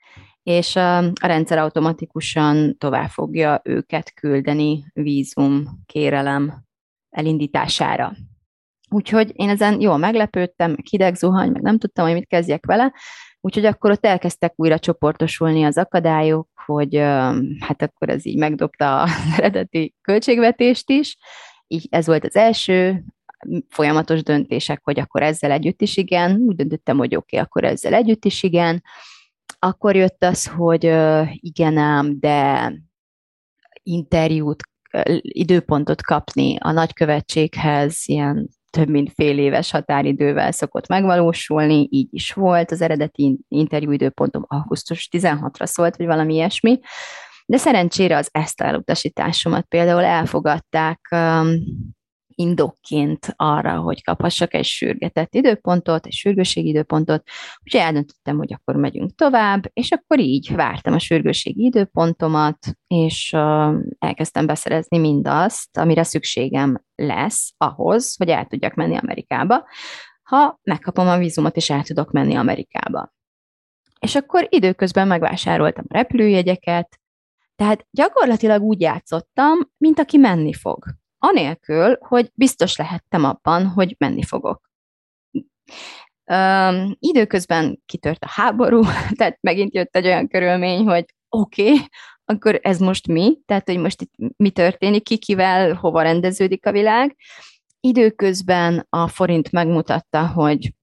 és 0.42 0.76
a, 0.76 0.98
a 0.98 1.26
rendszer 1.26 1.58
automatikusan 1.58 2.78
tovább 2.78 3.08
fogja 3.08 3.60
őket 3.64 4.14
küldeni 4.14 4.84
vízum 4.92 5.82
kérelem 5.86 6.64
elindítására. 7.10 8.12
Úgyhogy 8.90 9.30
én 9.34 9.48
ezen 9.48 9.80
jól 9.80 9.96
meglepődtem, 9.96 10.76
hideg 10.90 11.14
zuhany, 11.14 11.50
meg 11.50 11.62
nem 11.62 11.78
tudtam, 11.78 12.04
hogy 12.04 12.14
mit 12.14 12.26
kezdjek 12.26 12.66
vele, 12.66 12.92
úgyhogy 13.40 13.64
akkor 13.64 13.90
ott 13.90 14.06
elkezdtek 14.06 14.52
újra 14.56 14.78
csoportosulni 14.78 15.64
az 15.64 15.78
akadályok, 15.78 16.48
hogy 16.64 16.96
hát 17.60 17.82
akkor 17.82 18.08
ez 18.08 18.26
így 18.26 18.38
megdobta 18.38 19.02
az 19.02 19.10
eredeti 19.36 19.94
költségvetést 20.00 20.90
is, 20.90 21.16
így 21.72 21.86
ez 21.90 22.06
volt 22.06 22.24
az 22.24 22.36
első, 22.36 23.04
folyamatos 23.68 24.22
döntések, 24.22 24.80
hogy 24.84 25.00
akkor 25.00 25.22
ezzel 25.22 25.50
együtt 25.50 25.82
is 25.82 25.96
igen, 25.96 26.36
úgy 26.36 26.56
döntöttem, 26.56 26.96
hogy 26.96 27.16
oké, 27.16 27.36
okay, 27.36 27.46
akkor 27.48 27.64
ezzel 27.64 27.94
együtt 27.94 28.24
is 28.24 28.42
igen, 28.42 28.82
akkor 29.58 29.96
jött 29.96 30.24
az, 30.24 30.46
hogy 30.46 30.84
igen 31.34 31.76
ám, 31.76 32.20
de 32.20 32.72
interjút, 33.82 34.62
időpontot 35.20 36.02
kapni 36.02 36.56
a 36.60 36.70
nagykövetséghez, 36.70 38.02
ilyen 38.04 38.48
több 38.70 38.88
mint 38.88 39.12
fél 39.14 39.38
éves 39.38 39.70
határidővel 39.70 40.52
szokott 40.52 40.86
megvalósulni, 40.86 41.88
így 41.90 42.08
is 42.10 42.32
volt. 42.32 42.70
Az 42.70 42.80
eredeti 42.80 43.38
interjú 43.48 43.90
időpontom 43.90 44.44
augusztus 44.48 45.08
16-ra 45.12 45.64
szólt, 45.64 45.96
vagy 45.96 46.06
valami 46.06 46.34
ilyesmi. 46.34 46.80
De 47.52 47.58
szerencsére 47.58 48.16
az 48.16 48.28
ezt 48.30 48.60
elutasításomat 48.60 49.64
például 49.64 50.04
elfogadták 50.04 51.16
indokként 52.28 53.32
arra, 53.36 53.78
hogy 53.80 54.04
kaphassak 54.04 54.54
egy 54.54 54.64
sürgetett 54.64 55.34
időpontot, 55.34 56.06
egy 56.06 56.12
sürgőségi 56.12 56.68
időpontot, 56.68 57.22
úgyhogy 57.64 57.80
eldöntöttem, 57.80 58.36
hogy 58.36 58.52
akkor 58.52 58.76
megyünk 58.76 59.14
tovább, 59.14 59.70
és 59.72 59.90
akkor 59.90 60.18
így 60.18 60.54
vártam 60.54 60.94
a 60.94 60.98
sürgőségi 60.98 61.64
időpontomat, 61.64 62.58
és 62.86 63.32
uh, 63.32 63.74
elkezdtem 63.98 64.46
beszerezni 64.46 64.98
mindazt, 64.98 65.76
amire 65.76 66.02
szükségem 66.02 66.84
lesz 66.94 67.52
ahhoz, 67.56 68.16
hogy 68.16 68.28
el 68.28 68.46
tudjak 68.46 68.74
menni 68.74 68.96
Amerikába, 68.96 69.64
ha 70.22 70.60
megkapom 70.62 71.08
a 71.08 71.18
vízumot, 71.18 71.56
és 71.56 71.70
el 71.70 71.82
tudok 71.82 72.10
menni 72.10 72.34
Amerikába. 72.34 73.12
És 74.00 74.14
akkor 74.14 74.46
időközben 74.50 75.06
megvásároltam 75.06 75.84
a 75.88 75.94
repülőjegyeket, 75.94 77.00
tehát 77.62 77.86
gyakorlatilag 77.90 78.62
úgy 78.62 78.80
játszottam, 78.80 79.58
mint 79.76 79.98
aki 79.98 80.16
menni 80.16 80.52
fog 80.52 80.84
anélkül, 81.18 81.96
hogy 82.00 82.30
biztos 82.34 82.76
lehettem 82.76 83.24
abban, 83.24 83.66
hogy 83.66 83.94
menni 83.98 84.22
fogok. 84.22 84.70
Um, 86.32 86.96
időközben 86.98 87.82
kitört 87.86 88.24
a 88.24 88.28
háború, 88.30 88.82
tehát 89.18 89.38
megint 89.40 89.74
jött 89.74 89.96
egy 89.96 90.06
olyan 90.06 90.28
körülmény, 90.28 90.84
hogy 90.84 91.04
oké, 91.28 91.72
okay, 91.72 91.86
akkor 92.24 92.58
ez 92.62 92.78
most 92.78 93.06
mi? 93.06 93.38
Tehát, 93.46 93.68
hogy 93.68 93.78
most 93.78 94.02
itt 94.02 94.12
mi 94.36 94.50
történik, 94.50 95.02
ki 95.02 95.18
kivel, 95.18 95.74
hova 95.74 96.02
rendeződik 96.02 96.66
a 96.66 96.72
világ. 96.72 97.16
Időközben 97.80 98.86
a 98.88 99.08
forint 99.08 99.50
megmutatta, 99.52 100.26
hogy 100.26 100.74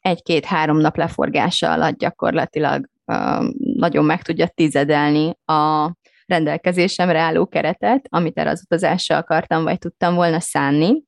egy-két-három 0.00 0.78
nap 0.78 0.96
leforgása 0.96 1.72
alatt 1.72 1.98
gyakorlatilag 1.98 2.88
uh, 3.04 3.44
nagyon 3.54 4.04
meg 4.04 4.22
tudja 4.22 4.48
tizedelni 4.48 5.36
a 5.44 5.92
rendelkezésemre 6.26 7.18
álló 7.18 7.46
keretet, 7.46 8.06
amit 8.08 8.38
erre 8.38 8.50
az 8.50 8.62
utazásra 8.64 9.16
akartam, 9.16 9.62
vagy 9.62 9.78
tudtam 9.78 10.14
volna 10.14 10.40
szánni. 10.40 11.02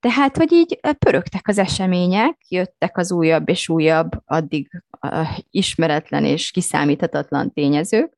Tehát, 0.00 0.36
hogy 0.36 0.52
így 0.52 0.80
pörögtek 0.98 1.48
az 1.48 1.58
események, 1.58 2.36
jöttek 2.48 2.96
az 2.96 3.12
újabb 3.12 3.48
és 3.48 3.68
újabb, 3.68 4.10
addig 4.24 4.82
uh, 5.00 5.28
ismeretlen 5.50 6.24
és 6.24 6.50
kiszámíthatatlan 6.50 7.52
tényezők, 7.52 8.16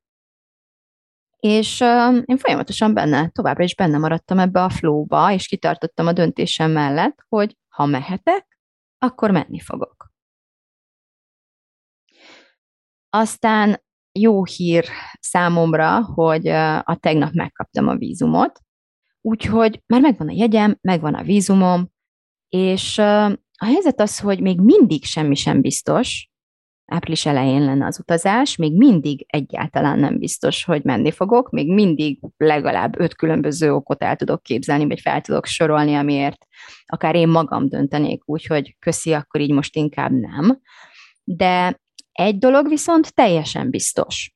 és 1.37 1.81
uh, 1.81 2.23
én 2.25 2.39
folyamatosan 2.39 2.95
benne, 2.95 3.29
továbbra 3.29 3.65
is 3.65 3.75
benne 3.75 3.99
maradtam 3.99 4.39
ebbe 4.39 4.63
a 4.63 4.71
flóba, 4.71 5.33
és 5.33 5.47
kitartottam 5.47 6.07
a 6.07 6.13
döntésem 6.13 6.71
mellett, 6.71 7.25
hogy 7.29 7.57
ha 7.69 7.87
mehetek, 7.87 8.59
akkor 8.99 9.31
menni 9.31 9.61
fogok. 9.61 10.13
Aztán 13.11 13.83
jó 14.13 14.45
hír 14.45 14.85
számomra, 15.21 16.05
hogy 16.05 16.49
a 16.85 16.97
tegnap 17.01 17.33
megkaptam 17.33 17.89
a 17.89 17.97
vízumot, 17.97 18.61
úgyhogy 19.21 19.83
már 19.87 20.01
megvan 20.01 20.29
a 20.29 20.33
jegyem, 20.33 20.79
megvan 20.81 21.15
a 21.15 21.23
vízumom, 21.23 21.91
és 22.49 22.99
a 22.99 23.65
helyzet 23.65 24.01
az, 24.01 24.19
hogy 24.19 24.41
még 24.41 24.61
mindig 24.61 25.05
semmi 25.05 25.35
sem 25.35 25.61
biztos, 25.61 26.31
április 26.91 27.27
elején 27.27 27.65
lenne 27.65 27.87
az 27.87 27.99
utazás, 27.99 28.57
még 28.57 28.77
mindig 28.77 29.25
egyáltalán 29.29 29.99
nem 29.99 30.19
biztos, 30.19 30.65
hogy 30.65 30.85
menni 30.85 31.11
fogok, 31.11 31.51
még 31.51 31.73
mindig 31.73 32.19
legalább 32.37 33.01
öt 33.01 33.15
különböző 33.15 33.73
okot 33.73 34.03
el 34.03 34.17
tudok 34.17 34.43
képzelni, 34.43 34.87
vagy 34.87 35.01
fel 35.01 35.21
tudok 35.21 35.47
sorolni, 35.47 35.95
amiért 35.95 36.47
akár 36.87 37.15
én 37.15 37.29
magam 37.29 37.69
döntenék 37.69 38.23
úgy, 38.25 38.47
hogy 38.47 38.77
köszi, 38.79 39.13
akkor 39.13 39.41
így 39.41 39.53
most 39.53 39.77
inkább 39.77 40.13
nem. 40.13 40.61
De 41.25 41.81
egy 42.21 42.39
dolog 42.39 42.69
viszont 42.69 43.15
teljesen 43.15 43.71
biztos. 43.71 44.35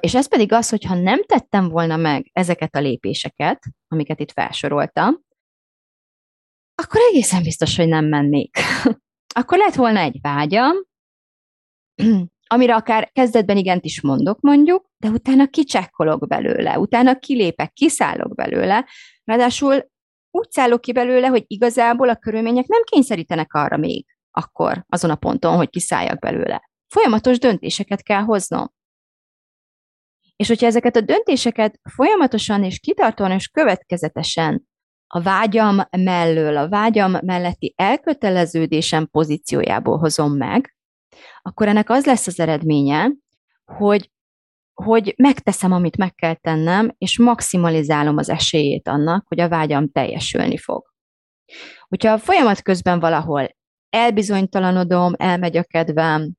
És 0.00 0.14
ez 0.14 0.28
pedig 0.28 0.52
az, 0.52 0.68
hogy 0.68 0.84
ha 0.84 0.94
nem 0.94 1.24
tettem 1.24 1.68
volna 1.68 1.96
meg 1.96 2.30
ezeket 2.32 2.74
a 2.74 2.80
lépéseket, 2.80 3.62
amiket 3.88 4.20
itt 4.20 4.32
felsoroltam, 4.32 5.20
akkor 6.74 7.00
egészen 7.10 7.42
biztos, 7.42 7.76
hogy 7.76 7.88
nem 7.88 8.04
mennék. 8.04 8.56
akkor 9.40 9.58
lett 9.58 9.74
volna 9.74 9.98
egy 9.98 10.18
vágyam, 10.20 10.76
amire 12.54 12.74
akár 12.74 13.10
kezdetben 13.12 13.56
igent 13.56 13.84
is 13.84 14.00
mondok, 14.00 14.40
mondjuk, 14.40 14.90
de 14.96 15.08
utána 15.08 15.46
kicsekkolok 15.46 16.28
belőle, 16.28 16.78
utána 16.78 17.18
kilépek, 17.18 17.72
kiszállok 17.72 18.34
belőle, 18.34 18.86
ráadásul 19.24 19.90
úgy 20.30 20.50
szállok 20.50 20.80
ki 20.80 20.92
belőle, 20.92 21.26
hogy 21.26 21.44
igazából 21.46 22.08
a 22.08 22.16
körülmények 22.16 22.66
nem 22.66 22.82
kényszerítenek 22.84 23.54
arra 23.54 23.76
még, 23.76 24.06
akkor 24.32 24.84
azon 24.88 25.10
a 25.10 25.16
ponton, 25.16 25.56
hogy 25.56 25.70
kiszálljak 25.70 26.18
belőle. 26.18 26.70
Folyamatos 26.88 27.38
döntéseket 27.38 28.02
kell 28.02 28.22
hoznom. 28.22 28.72
És 30.36 30.48
hogyha 30.48 30.66
ezeket 30.66 30.96
a 30.96 31.00
döntéseket 31.00 31.80
folyamatosan 31.94 32.64
és 32.64 32.78
kitartóan 32.78 33.30
és 33.30 33.48
következetesen 33.48 34.66
a 35.06 35.20
vágyam 35.20 35.80
mellől, 35.90 36.56
a 36.56 36.68
vágyam 36.68 37.16
melletti 37.20 37.74
elköteleződésem 37.76 39.06
pozíciójából 39.06 39.98
hozom 39.98 40.36
meg, 40.36 40.76
akkor 41.42 41.68
ennek 41.68 41.90
az 41.90 42.04
lesz 42.04 42.26
az 42.26 42.40
eredménye, 42.40 43.10
hogy, 43.64 44.10
hogy 44.72 45.14
megteszem, 45.16 45.72
amit 45.72 45.96
meg 45.96 46.14
kell 46.14 46.34
tennem, 46.34 46.94
és 46.98 47.18
maximalizálom 47.18 48.16
az 48.16 48.28
esélyét 48.28 48.88
annak, 48.88 49.28
hogy 49.28 49.40
a 49.40 49.48
vágyam 49.48 49.90
teljesülni 49.90 50.58
fog. 50.58 50.82
Hogyha 51.88 52.12
a 52.12 52.18
folyamat 52.18 52.62
közben 52.62 53.00
valahol 53.00 53.48
elbizonytalanodom, 53.92 55.12
elmegy 55.16 55.56
a 55.56 55.62
kedvem, 55.62 56.32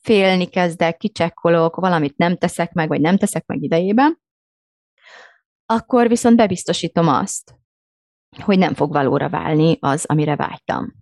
félni 0.00 0.46
kezdek, 0.46 0.96
kicsekkolok, 0.96 1.76
valamit 1.76 2.16
nem 2.16 2.36
teszek 2.36 2.72
meg, 2.72 2.88
vagy 2.88 3.00
nem 3.00 3.16
teszek 3.16 3.46
meg 3.46 3.62
idejében, 3.62 4.20
akkor 5.66 6.08
viszont 6.08 6.36
bebiztosítom 6.36 7.08
azt, 7.08 7.54
hogy 8.44 8.58
nem 8.58 8.74
fog 8.74 8.92
valóra 8.92 9.28
válni 9.28 9.76
az, 9.80 10.04
amire 10.04 10.36
vágytam. 10.36 10.92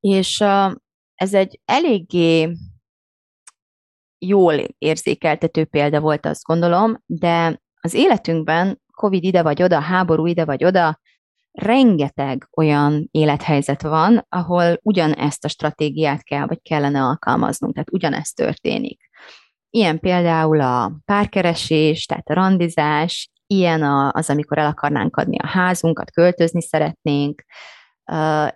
És 0.00 0.40
ez 1.14 1.34
egy 1.34 1.60
eléggé 1.64 2.52
jól 4.18 4.54
érzékeltető 4.78 5.64
példa 5.64 6.00
volt, 6.00 6.26
azt 6.26 6.42
gondolom, 6.42 7.02
de 7.06 7.62
az 7.80 7.94
életünkben, 7.94 8.80
Covid 8.92 9.24
ide 9.24 9.42
vagy 9.42 9.62
oda, 9.62 9.80
háború 9.80 10.26
ide 10.26 10.44
vagy 10.44 10.64
oda, 10.64 11.00
rengeteg 11.56 12.48
olyan 12.56 13.08
élethelyzet 13.10 13.82
van, 13.82 14.26
ahol 14.28 14.78
ugyanezt 14.82 15.44
a 15.44 15.48
stratégiát 15.48 16.22
kell, 16.22 16.46
vagy 16.46 16.62
kellene 16.62 17.02
alkalmaznunk, 17.02 17.72
tehát 17.74 17.92
ugyanezt 17.92 18.36
történik. 18.36 19.10
Ilyen 19.70 19.98
például 19.98 20.60
a 20.60 20.92
párkeresés, 21.04 22.06
tehát 22.06 22.28
a 22.28 22.34
randizás, 22.34 23.30
ilyen 23.46 23.82
az, 24.10 24.30
amikor 24.30 24.58
el 24.58 24.66
akarnánk 24.66 25.16
adni 25.16 25.38
a 25.38 25.46
házunkat, 25.46 26.10
költözni 26.10 26.62
szeretnénk, 26.62 27.44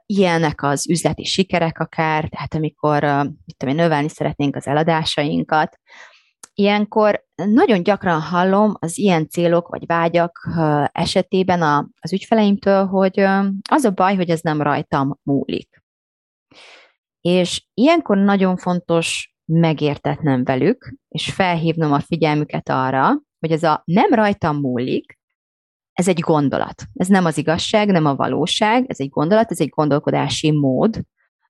ilyenek 0.06 0.62
az 0.62 0.88
üzleti 0.88 1.24
sikerek 1.24 1.78
akár, 1.78 2.28
tehát 2.28 2.54
amikor 2.54 3.02
mit 3.46 3.56
tudom 3.56 3.74
én, 3.74 3.82
növelni 3.82 4.08
szeretnénk 4.08 4.56
az 4.56 4.66
eladásainkat, 4.66 5.78
Ilyenkor 6.60 7.24
nagyon 7.34 7.82
gyakran 7.82 8.20
hallom 8.20 8.74
az 8.78 8.98
ilyen 8.98 9.28
célok 9.28 9.68
vagy 9.68 9.86
vágyak 9.86 10.48
esetében 10.92 11.62
a, 11.62 11.88
az 12.00 12.12
ügyfeleimtől, 12.12 12.86
hogy 12.86 13.20
az 13.70 13.84
a 13.84 13.90
baj, 13.90 14.16
hogy 14.16 14.30
ez 14.30 14.40
nem 14.40 14.62
rajtam 14.62 15.18
múlik. 15.22 15.82
És 17.20 17.66
ilyenkor 17.74 18.16
nagyon 18.16 18.56
fontos 18.56 19.34
megértetnem 19.44 20.44
velük, 20.44 20.94
és 21.08 21.32
felhívnom 21.32 21.92
a 21.92 22.00
figyelmüket 22.00 22.68
arra, 22.68 23.20
hogy 23.38 23.50
ez 23.50 23.62
a 23.62 23.82
nem 23.84 24.10
rajtam 24.10 24.56
múlik, 24.56 25.18
ez 25.92 26.08
egy 26.08 26.20
gondolat. 26.20 26.84
Ez 26.94 27.08
nem 27.08 27.24
az 27.24 27.38
igazság, 27.38 27.88
nem 27.88 28.04
a 28.04 28.14
valóság, 28.14 28.84
ez 28.88 29.00
egy 29.00 29.08
gondolat, 29.08 29.50
ez 29.50 29.60
egy 29.60 29.68
gondolkodási 29.68 30.50
mód, 30.50 31.00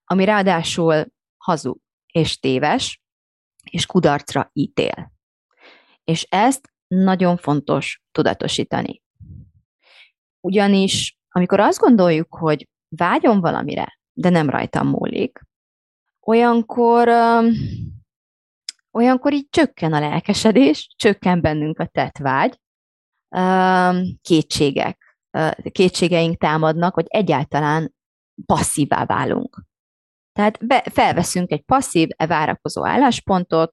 ami 0.04 0.24
ráadásul 0.24 1.06
hazug 1.36 1.78
és 2.12 2.38
téves, 2.38 3.00
és 3.70 3.86
kudarcra 3.86 4.50
ítél. 4.52 5.12
És 6.04 6.26
ezt 6.30 6.72
nagyon 6.86 7.36
fontos 7.36 8.02
tudatosítani. 8.12 9.02
Ugyanis, 10.40 11.18
amikor 11.28 11.60
azt 11.60 11.78
gondoljuk, 11.78 12.34
hogy 12.34 12.68
vágyom 12.88 13.40
valamire, 13.40 13.98
de 14.12 14.28
nem 14.28 14.50
rajtam 14.50 14.88
múlik, 14.88 15.40
olyankor, 16.20 17.08
olyankor 18.90 19.32
így 19.32 19.46
csökken 19.50 19.92
a 19.92 20.00
lelkesedés, 20.00 20.94
csökken 20.96 21.40
bennünk 21.40 21.78
a 21.78 21.86
tettvágy, 21.86 22.60
kétségek, 24.20 25.18
kétségeink 25.70 26.38
támadnak, 26.38 26.94
hogy 26.94 27.06
egyáltalán 27.08 27.94
passzívá 28.46 29.04
válunk. 29.04 29.64
Tehát 30.40 30.66
be, 30.66 30.84
felveszünk 30.92 31.50
egy 31.50 31.62
passzív, 31.62 32.08
e 32.16 32.26
várakozó 32.26 32.86
álláspontot, 32.86 33.72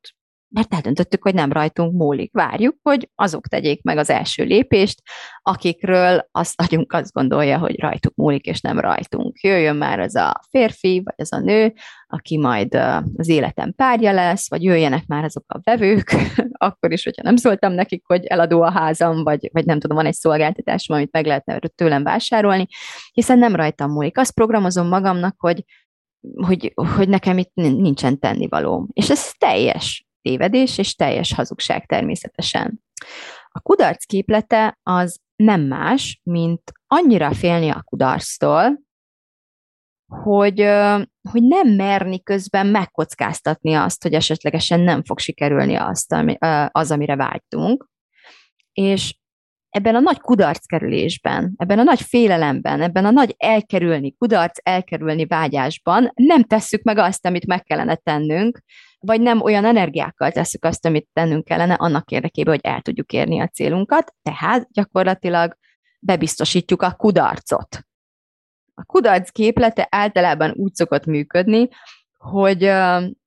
mert 0.49 0.73
eldöntöttük, 0.73 1.23
hogy 1.23 1.34
nem 1.34 1.51
rajtunk 1.51 1.93
múlik. 1.93 2.34
Várjuk, 2.34 2.75
hogy 2.82 3.10
azok 3.15 3.47
tegyék 3.47 3.84
meg 3.84 3.97
az 3.97 4.10
első 4.10 4.43
lépést, 4.43 5.01
akikről 5.41 6.27
azt 6.32 6.62
agyunk 6.62 6.93
azt 6.93 7.12
gondolja, 7.12 7.58
hogy 7.58 7.80
rajtuk 7.80 8.15
múlik, 8.15 8.45
és 8.45 8.62
nem 8.62 8.80
rajtunk. 8.80 9.39
Jöjjön 9.39 9.75
már 9.75 9.99
az 9.99 10.15
a 10.15 10.41
férfi, 10.49 11.01
vagy 11.03 11.13
az 11.17 11.34
a 11.34 11.39
nő, 11.39 11.73
aki 12.08 12.38
majd 12.38 12.75
az 13.17 13.27
életem 13.27 13.73
párja 13.73 14.12
lesz, 14.12 14.49
vagy 14.49 14.63
jöjjenek 14.63 15.06
már 15.06 15.23
azok 15.23 15.43
a 15.47 15.60
vevők, 15.63 16.15
akkor 16.67 16.91
is, 16.91 17.03
hogyha 17.03 17.23
nem 17.23 17.36
szóltam 17.36 17.73
nekik, 17.73 18.03
hogy 18.06 18.25
eladó 18.25 18.62
a 18.62 18.71
házam, 18.71 19.23
vagy, 19.23 19.49
vagy 19.53 19.65
nem 19.65 19.80
tudom, 19.80 19.97
van 19.97 20.06
egy 20.06 20.13
szolgáltatásom, 20.13 20.95
amit 20.95 21.12
meg 21.12 21.25
lehetne 21.25 21.60
tőlem 21.75 22.03
vásárolni, 22.03 22.67
hiszen 23.12 23.38
nem 23.38 23.56
rajtam 23.56 23.91
múlik. 23.91 24.17
Azt 24.17 24.34
programozom 24.34 24.88
magamnak, 24.88 25.36
hogy 25.38 25.63
hogy, 26.35 26.73
hogy 26.97 27.09
nekem 27.09 27.37
itt 27.37 27.51
nincsen 27.53 28.19
tennivaló. 28.19 28.87
És 28.93 29.09
ez 29.09 29.31
teljes 29.37 30.07
tévedés 30.21 30.77
és 30.77 30.95
teljes 30.95 31.33
hazugság 31.33 31.85
természetesen. 31.85 32.83
A 33.47 33.59
kudarc 33.59 34.05
képlete 34.05 34.79
az 34.83 35.19
nem 35.35 35.61
más, 35.61 36.21
mint 36.23 36.61
annyira 36.87 37.33
félni 37.33 37.69
a 37.69 37.81
kudarctól, 37.81 38.85
hogy, 40.07 40.59
hogy 41.31 41.43
nem 41.43 41.67
merni 41.67 42.23
közben 42.23 42.67
megkockáztatni 42.67 43.73
azt, 43.73 44.03
hogy 44.03 44.13
esetlegesen 44.13 44.79
nem 44.79 45.03
fog 45.03 45.19
sikerülni 45.19 45.75
azt, 45.75 46.13
ami, 46.13 46.35
az, 46.71 46.91
amire 46.91 47.15
vágytunk. 47.15 47.89
És 48.73 49.15
ebben 49.69 49.95
a 49.95 49.99
nagy 49.99 50.19
kudarckerülésben, 50.19 51.53
ebben 51.58 51.80
a 51.80 51.84
nagy 51.84 52.01
félelemben, 52.01 52.82
ebben 52.82 53.06
a 53.06 53.12
nagy 53.12 53.36
elkerülni, 53.38 54.15
kudarc 54.17 54.58
elkerülni 54.63 55.25
vágyásban 55.25 56.12
nem 56.15 56.43
tesszük 56.43 56.84
meg 56.84 56.97
azt, 56.97 57.25
amit 57.25 57.45
meg 57.45 57.63
kellene 57.63 57.95
tennünk, 57.95 58.60
vagy 58.99 59.21
nem 59.21 59.41
olyan 59.41 59.65
energiákkal 59.65 60.32
tesszük 60.32 60.65
azt, 60.65 60.86
amit 60.86 61.08
tennünk 61.13 61.43
kellene 61.43 61.73
annak 61.73 62.12
érdekében, 62.12 62.53
hogy 62.53 62.71
el 62.71 62.82
tudjuk 62.82 63.12
érni 63.12 63.39
a 63.39 63.47
célunkat, 63.47 64.13
tehát 64.21 64.67
gyakorlatilag 64.71 65.58
bebiztosítjuk 65.99 66.82
a 66.82 66.93
kudarcot. 66.93 67.80
A 68.73 68.84
kudarc 68.86 69.30
képlete 69.30 69.88
általában 69.91 70.53
úgy 70.56 70.73
szokott 70.73 71.06
működni, 71.06 71.67
hogy 72.17 72.71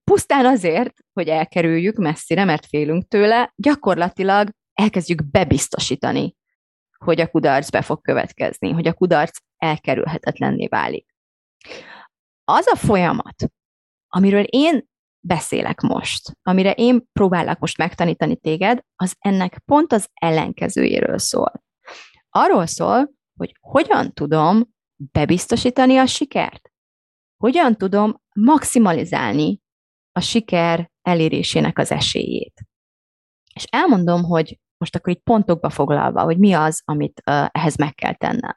pusztán 0.04 0.46
azért, 0.46 0.94
hogy 1.12 1.28
elkerüljük 1.28 1.96
messzire, 1.96 2.44
mert 2.44 2.66
félünk 2.66 3.08
tőle, 3.08 3.52
gyakorlatilag 3.56 4.48
elkezdjük 4.80 5.30
bebiztosítani, 5.30 6.36
hogy 6.98 7.20
a 7.20 7.28
kudarc 7.28 7.70
be 7.70 7.82
fog 7.82 8.00
következni, 8.00 8.70
hogy 8.70 8.86
a 8.86 8.92
kudarc 8.92 9.38
elkerülhetetlenné 9.56 10.66
válik. 10.66 11.06
Az 12.44 12.66
a 12.66 12.76
folyamat, 12.76 13.52
amiről 14.08 14.42
én 14.42 14.88
beszélek 15.20 15.80
most, 15.80 16.38
amire 16.42 16.72
én 16.72 17.08
próbálok 17.12 17.58
most 17.58 17.78
megtanítani 17.78 18.36
téged, 18.36 18.80
az 18.96 19.16
ennek 19.18 19.58
pont 19.64 19.92
az 19.92 20.08
ellenkezőjéről 20.12 21.18
szól. 21.18 21.52
Arról 22.30 22.66
szól, 22.66 23.10
hogy 23.36 23.54
hogyan 23.60 24.12
tudom 24.12 24.68
bebiztosítani 24.96 25.96
a 25.96 26.06
sikert, 26.06 26.70
hogyan 27.36 27.76
tudom 27.76 28.22
maximalizálni 28.34 29.60
a 30.12 30.20
siker 30.20 30.90
elérésének 31.02 31.78
az 31.78 31.90
esélyét. 31.90 32.60
És 33.54 33.64
elmondom, 33.64 34.22
hogy 34.22 34.58
most 34.80 34.96
akkor 34.96 35.12
így 35.12 35.22
pontokba 35.22 35.70
foglalva, 35.70 36.22
hogy 36.22 36.38
mi 36.38 36.52
az, 36.52 36.82
amit 36.84 37.22
ehhez 37.50 37.76
meg 37.76 37.94
kell 37.94 38.14
tennem. 38.14 38.56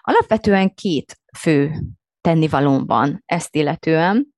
Alapvetően 0.00 0.74
két 0.74 1.20
fő 1.38 1.72
tennivalóm 2.20 2.86
van 2.86 3.22
ezt 3.26 3.54
illetően, 3.54 4.34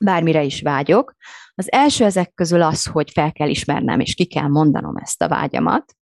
bármire 0.00 0.42
is 0.42 0.60
vágyok. 0.60 1.14
Az 1.54 1.72
első 1.72 2.04
ezek 2.04 2.34
közül 2.34 2.62
az, 2.62 2.86
hogy 2.86 3.10
fel 3.10 3.32
kell 3.32 3.48
ismernem, 3.48 4.00
és 4.00 4.14
ki 4.14 4.26
kell 4.26 4.48
mondanom 4.48 4.96
ezt 4.96 5.22
a 5.22 5.28
vágyamat. 5.28 5.94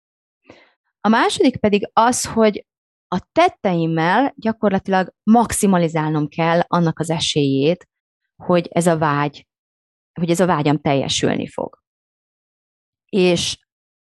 A 1.01 1.09
második 1.09 1.57
pedig 1.57 1.90
az, 1.92 2.25
hogy 2.25 2.66
a 3.09 3.21
tetteimmel 3.33 4.33
gyakorlatilag 4.37 5.14
maximalizálnom 5.23 6.29
kell 6.29 6.61
annak 6.66 6.99
az 6.99 7.11
esélyét, 7.11 7.88
hogy 8.42 8.68
ez 8.71 8.87
a 8.87 8.99
vágy, 8.99 9.47
hogy 10.21 10.31
ez 10.31 10.40
a 10.40 10.47
vágyam 10.47 10.81
teljesülni 10.81 11.49
fog. 11.49 11.83
És 13.09 13.59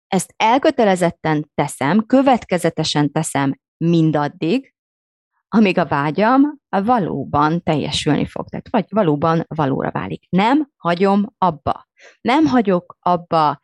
ezt 0.08 0.34
elkötelezetten 0.36 1.50
teszem, 1.54 2.06
következetesen 2.06 3.12
teszem 3.12 3.54
mindaddig, 3.76 4.74
amíg 5.48 5.78
a 5.78 5.86
vágyam 5.86 6.58
valóban 6.68 7.62
teljesülni 7.62 8.26
fog, 8.26 8.48
tehát 8.48 8.68
vagy 8.70 8.86
valóban 8.88 9.44
valóra 9.48 9.90
válik. 9.90 10.26
Nem 10.28 10.68
hagyom 10.76 11.34
abba. 11.38 11.88
Nem 12.20 12.46
hagyok 12.46 12.96
abba 13.00 13.60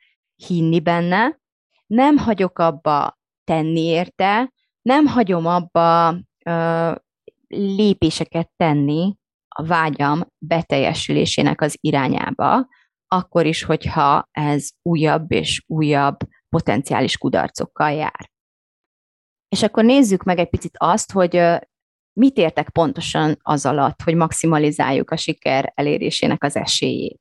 hinni 0.47 0.81
benne, 0.81 1.39
nem 1.87 2.17
hagyok 2.17 2.59
abba 2.59 3.19
tenni 3.45 3.81
érte, 3.81 4.53
nem 4.83 5.07
hagyom 5.07 5.47
abba 5.47 6.19
ö, 6.45 6.93
lépéseket 7.49 8.51
tenni 8.57 9.17
a 9.49 9.67
vágyam 9.67 10.23
beteljesülésének 10.39 11.61
az 11.61 11.77
irányába, 11.81 12.67
akkor 13.15 13.47
is, 13.47 13.63
hogyha 13.63 14.29
ez 14.31 14.69
újabb 14.83 15.33
és 15.33 15.65
újabb 15.67 16.17
potenciális 16.49 17.19
kudarcokkal 17.19 17.93
jár. 17.93 18.31
És 19.49 19.63
akkor 19.63 19.85
nézzük 19.85 20.23
meg 20.23 20.39
egy 20.39 20.49
picit 20.49 20.75
azt, 20.79 21.13
hogy 21.13 21.41
mit 22.13 22.37
értek 22.37 22.71
pontosan 22.71 23.37
az 23.43 23.67
alatt, 23.67 24.03
hogy 24.03 24.15
maximalizáljuk 24.15 25.11
a 25.11 25.17
siker 25.17 25.73
elérésének 25.75 26.45
az 26.45 26.57
esélyét. 26.57 27.21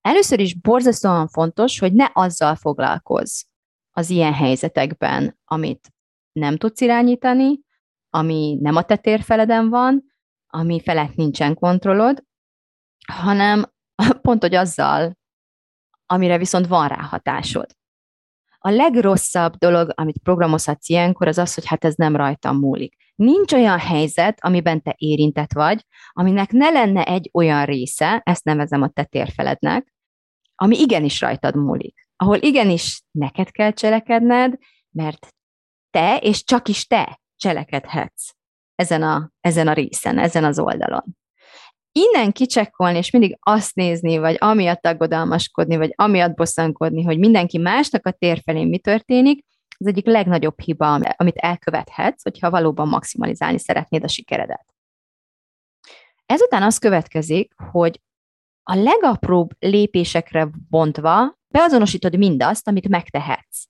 Először 0.00 0.40
is 0.40 0.54
borzasztóan 0.54 1.28
fontos, 1.28 1.78
hogy 1.78 1.92
ne 1.92 2.06
azzal 2.12 2.54
foglalkozz 2.54 3.42
az 3.90 4.10
ilyen 4.10 4.34
helyzetekben, 4.34 5.38
amit 5.44 5.92
nem 6.32 6.56
tudsz 6.56 6.80
irányítani, 6.80 7.60
ami 8.10 8.58
nem 8.60 8.76
a 8.76 8.82
te 8.82 8.96
térfeleden 8.96 9.68
van, 9.68 10.04
ami 10.46 10.80
felett 10.80 11.14
nincsen 11.14 11.54
kontrollod, 11.54 12.24
hanem 13.12 13.76
pont, 14.22 14.42
hogy 14.42 14.54
azzal, 14.54 15.16
amire 16.06 16.38
viszont 16.38 16.66
van 16.66 16.88
rá 16.88 17.02
hatásod. 17.02 17.66
A 18.58 18.70
legrosszabb 18.70 19.56
dolog, 19.56 19.92
amit 19.94 20.18
programozhatsz 20.18 20.88
ilyenkor, 20.88 21.28
az 21.28 21.38
az, 21.38 21.54
hogy 21.54 21.66
hát 21.66 21.84
ez 21.84 21.94
nem 21.94 22.16
rajtam 22.16 22.58
múlik. 22.58 22.96
Nincs 23.14 23.52
olyan 23.52 23.78
helyzet, 23.78 24.38
amiben 24.44 24.82
te 24.82 24.94
érintett 24.96 25.52
vagy, 25.52 25.84
aminek 26.12 26.50
ne 26.50 26.70
lenne 26.70 27.04
egy 27.04 27.30
olyan 27.32 27.64
része, 27.64 28.20
ezt 28.24 28.44
nevezem 28.44 28.82
a 28.82 28.88
te 28.88 29.04
térfelednek, 29.04 29.94
ami 30.54 30.78
igenis 30.78 31.20
rajtad 31.20 31.56
múlik. 31.56 32.08
Ahol 32.16 32.36
igenis 32.36 33.02
neked 33.10 33.50
kell 33.50 33.72
cselekedned, 33.72 34.54
mert 34.90 35.28
te 35.90 36.16
és 36.16 36.44
csak 36.44 36.68
is 36.68 36.86
te 36.86 37.20
cselekedhetsz 37.36 38.32
ezen 38.74 39.02
a, 39.02 39.30
ezen 39.40 39.68
a 39.68 39.72
részen, 39.72 40.18
ezen 40.18 40.44
az 40.44 40.58
oldalon. 40.58 41.17
Innen 41.98 42.32
kicsekkolni, 42.32 42.98
és 42.98 43.10
mindig 43.10 43.36
azt 43.40 43.74
nézni, 43.74 44.18
vagy 44.18 44.36
amiatt 44.38 44.86
aggodalmaskodni, 44.86 45.76
vagy 45.76 45.92
amiatt 45.94 46.34
bosszankodni, 46.34 47.02
hogy 47.02 47.18
mindenki 47.18 47.58
másnak 47.58 48.06
a 48.06 48.10
tér 48.10 48.40
felé 48.44 48.64
mi 48.64 48.78
történik, 48.78 49.44
az 49.78 49.86
egyik 49.86 50.06
legnagyobb 50.06 50.60
hiba, 50.60 50.94
amit 50.94 51.36
elkövethetsz, 51.36 52.22
hogyha 52.22 52.50
valóban 52.50 52.88
maximalizálni 52.88 53.58
szeretnéd 53.58 54.04
a 54.04 54.08
sikeredet. 54.08 54.66
Ezután 56.26 56.62
az 56.62 56.78
következik, 56.78 57.52
hogy 57.70 58.00
a 58.62 58.74
legapróbb 58.74 59.50
lépésekre 59.58 60.48
bontva 60.68 61.38
beazonosítod 61.48 62.18
mindazt, 62.18 62.68
amit 62.68 62.88
megtehetsz 62.88 63.68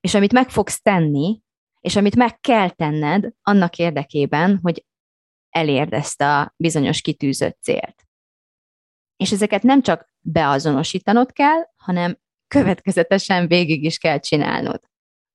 és 0.00 0.14
amit 0.14 0.32
meg 0.32 0.50
fogsz 0.50 0.82
tenni, 0.82 1.40
és 1.80 1.96
amit 1.96 2.16
meg 2.16 2.40
kell 2.40 2.70
tenned 2.70 3.28
annak 3.42 3.76
érdekében, 3.76 4.58
hogy 4.62 4.84
elérd 5.50 5.92
ezt 5.92 6.20
a 6.20 6.54
bizonyos 6.56 7.00
kitűzött 7.00 7.58
célt. 7.62 8.06
És 9.16 9.32
ezeket 9.32 9.62
nem 9.62 9.82
csak 9.82 10.10
beazonosítanod 10.20 11.32
kell, 11.32 11.60
hanem 11.76 12.18
következetesen 12.48 13.46
végig 13.46 13.84
is 13.84 13.98
kell 13.98 14.18
csinálnod. 14.18 14.80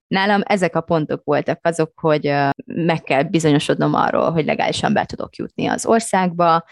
Nálam 0.07 0.41
ezek 0.45 0.75
a 0.75 0.81
pontok 0.81 1.23
voltak 1.23 1.59
azok, 1.61 1.99
hogy 1.99 2.33
meg 2.65 3.01
kell 3.03 3.23
bizonyosodnom 3.23 3.93
arról, 3.93 4.31
hogy 4.31 4.45
legálisan 4.45 4.93
be 4.93 5.05
tudok 5.05 5.35
jutni 5.35 5.67
az 5.67 5.85
országba, 5.85 6.65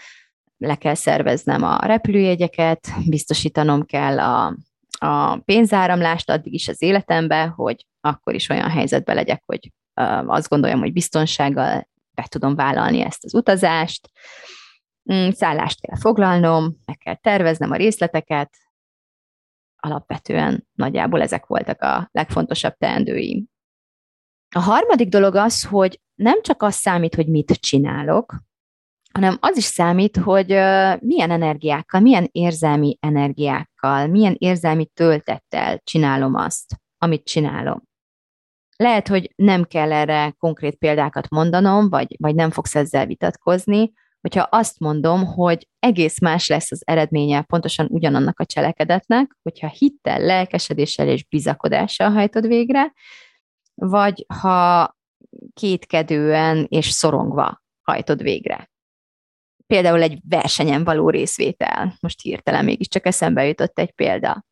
le 0.56 0.76
kell 0.76 0.94
szerveznem 0.94 1.62
a 1.62 1.78
repülőjegyeket, 1.78 2.88
biztosítanom 3.06 3.84
kell 3.84 4.20
a 4.20 4.56
a 5.02 5.36
pénzáramlást 5.36 6.30
addig 6.30 6.54
is 6.54 6.68
az 6.68 6.82
életembe, 6.82 7.46
hogy 7.46 7.86
akkor 8.00 8.34
is 8.34 8.48
olyan 8.48 8.70
helyzetben 8.70 9.14
legyek, 9.14 9.42
hogy 9.46 9.72
azt 10.26 10.48
gondolom, 10.48 10.80
hogy 10.80 10.92
biztonsággal 10.92 11.88
be 12.14 12.26
tudom 12.28 12.54
vállalni 12.54 13.00
ezt 13.00 13.24
az 13.24 13.34
utazást, 13.34 14.10
mm, 15.12 15.28
szállást 15.30 15.80
kell 15.80 15.96
foglalnom, 15.96 16.76
meg 16.84 16.96
kell 16.96 17.16
terveznem 17.16 17.70
a 17.70 17.76
részleteket, 17.76 18.56
alapvetően 19.76 20.66
nagyjából 20.72 21.22
ezek 21.22 21.46
voltak 21.46 21.80
a 21.82 22.08
legfontosabb 22.12 22.76
teendőim. 22.76 23.46
A 24.54 24.60
harmadik 24.60 25.08
dolog 25.08 25.34
az, 25.34 25.64
hogy 25.64 26.00
nem 26.14 26.42
csak 26.42 26.62
az 26.62 26.74
számít, 26.74 27.14
hogy 27.14 27.28
mit 27.28 27.52
csinálok, 27.52 28.34
hanem 29.12 29.36
az 29.40 29.56
is 29.56 29.64
számít, 29.64 30.16
hogy 30.16 30.46
milyen 31.00 31.30
energiákkal, 31.30 32.00
milyen 32.00 32.28
érzelmi 32.32 32.96
energiákkal, 33.00 34.06
milyen 34.06 34.34
érzelmi 34.38 34.86
töltettel 34.86 35.80
csinálom 35.84 36.34
azt, 36.34 36.80
amit 36.98 37.24
csinálom. 37.24 37.82
Lehet, 38.76 39.08
hogy 39.08 39.32
nem 39.36 39.64
kell 39.64 39.92
erre 39.92 40.34
konkrét 40.38 40.74
példákat 40.76 41.28
mondanom, 41.28 41.88
vagy, 41.88 42.16
vagy 42.18 42.34
nem 42.34 42.50
fogsz 42.50 42.74
ezzel 42.74 43.06
vitatkozni, 43.06 43.92
hogyha 44.20 44.42
azt 44.50 44.78
mondom, 44.78 45.24
hogy 45.24 45.68
egész 45.78 46.20
más 46.20 46.48
lesz 46.48 46.70
az 46.70 46.82
eredménye 46.84 47.42
pontosan 47.42 47.86
ugyanannak 47.90 48.40
a 48.40 48.44
cselekedetnek, 48.44 49.36
hogyha 49.42 49.68
hittel, 49.68 50.20
lelkesedéssel 50.20 51.08
és 51.08 51.24
bizakodással 51.24 52.10
hajtod 52.10 52.46
végre, 52.46 52.92
vagy 53.74 54.24
ha 54.40 54.96
kétkedően 55.54 56.66
és 56.68 56.86
szorongva 56.88 57.62
hajtod 57.82 58.22
végre 58.22 58.70
például 59.72 60.02
egy 60.02 60.18
versenyen 60.28 60.84
való 60.84 61.10
részvétel. 61.10 61.96
Most 62.00 62.20
hirtelen 62.22 62.64
mégiscsak 62.64 63.06
eszembe 63.06 63.46
jutott 63.46 63.78
egy 63.78 63.92
példa. 63.92 64.44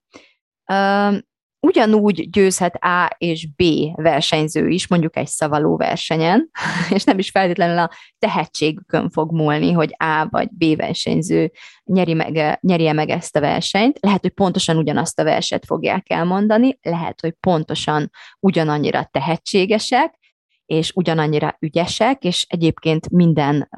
Ugyanúgy 1.60 2.30
győzhet 2.30 2.74
A 2.74 3.10
és 3.18 3.48
B 3.56 3.62
versenyző 3.94 4.68
is, 4.68 4.88
mondjuk 4.88 5.16
egy 5.16 5.26
szavaló 5.26 5.76
versenyen, 5.76 6.50
és 6.94 7.04
nem 7.04 7.18
is 7.18 7.30
feltétlenül 7.30 7.78
a 7.78 7.90
tehetségükön 8.18 9.10
fog 9.10 9.32
múlni, 9.32 9.72
hogy 9.72 9.94
A 9.96 10.26
vagy 10.30 10.48
B 10.50 10.76
versenyző 10.76 11.50
nyeri 11.84 12.14
meg, 12.14 12.58
nyerje 12.60 12.92
meg 12.92 13.08
ezt 13.08 13.36
a 13.36 13.40
versenyt. 13.40 13.98
Lehet, 14.00 14.20
hogy 14.20 14.32
pontosan 14.32 14.76
ugyanazt 14.76 15.18
a 15.18 15.24
verset 15.24 15.64
fogják 15.66 16.10
elmondani, 16.10 16.78
lehet, 16.82 17.20
hogy 17.20 17.32
pontosan 17.40 18.10
ugyanannyira 18.40 19.08
tehetségesek, 19.10 20.18
és 20.66 20.92
ugyanannyira 20.94 21.56
ügyesek, 21.58 22.24
és 22.24 22.46
egyébként 22.48 23.10
minden 23.10 23.68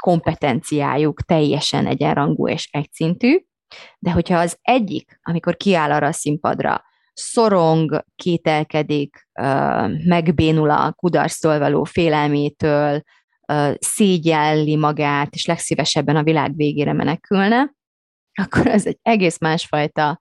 kompetenciájuk 0.00 1.22
teljesen 1.22 1.86
egyenrangú 1.86 2.48
és 2.48 2.68
egyszintű, 2.70 3.44
de 3.98 4.10
hogyha 4.10 4.38
az 4.38 4.58
egyik, 4.60 5.20
amikor 5.22 5.56
kiáll 5.56 5.90
arra 5.90 6.06
a 6.06 6.12
színpadra, 6.12 6.82
szorong, 7.14 8.04
kételkedik, 8.16 9.28
megbénul 10.04 10.70
a 10.70 10.92
kudarctól 10.92 11.58
való 11.58 11.84
félelmétől, 11.84 13.02
szégyelli 13.78 14.76
magát, 14.76 15.34
és 15.34 15.46
legszívesebben 15.46 16.16
a 16.16 16.22
világ 16.22 16.56
végére 16.56 16.92
menekülne, 16.92 17.74
akkor 18.42 18.66
ez 18.66 18.86
egy 18.86 18.98
egész 19.02 19.38
másfajta 19.38 20.20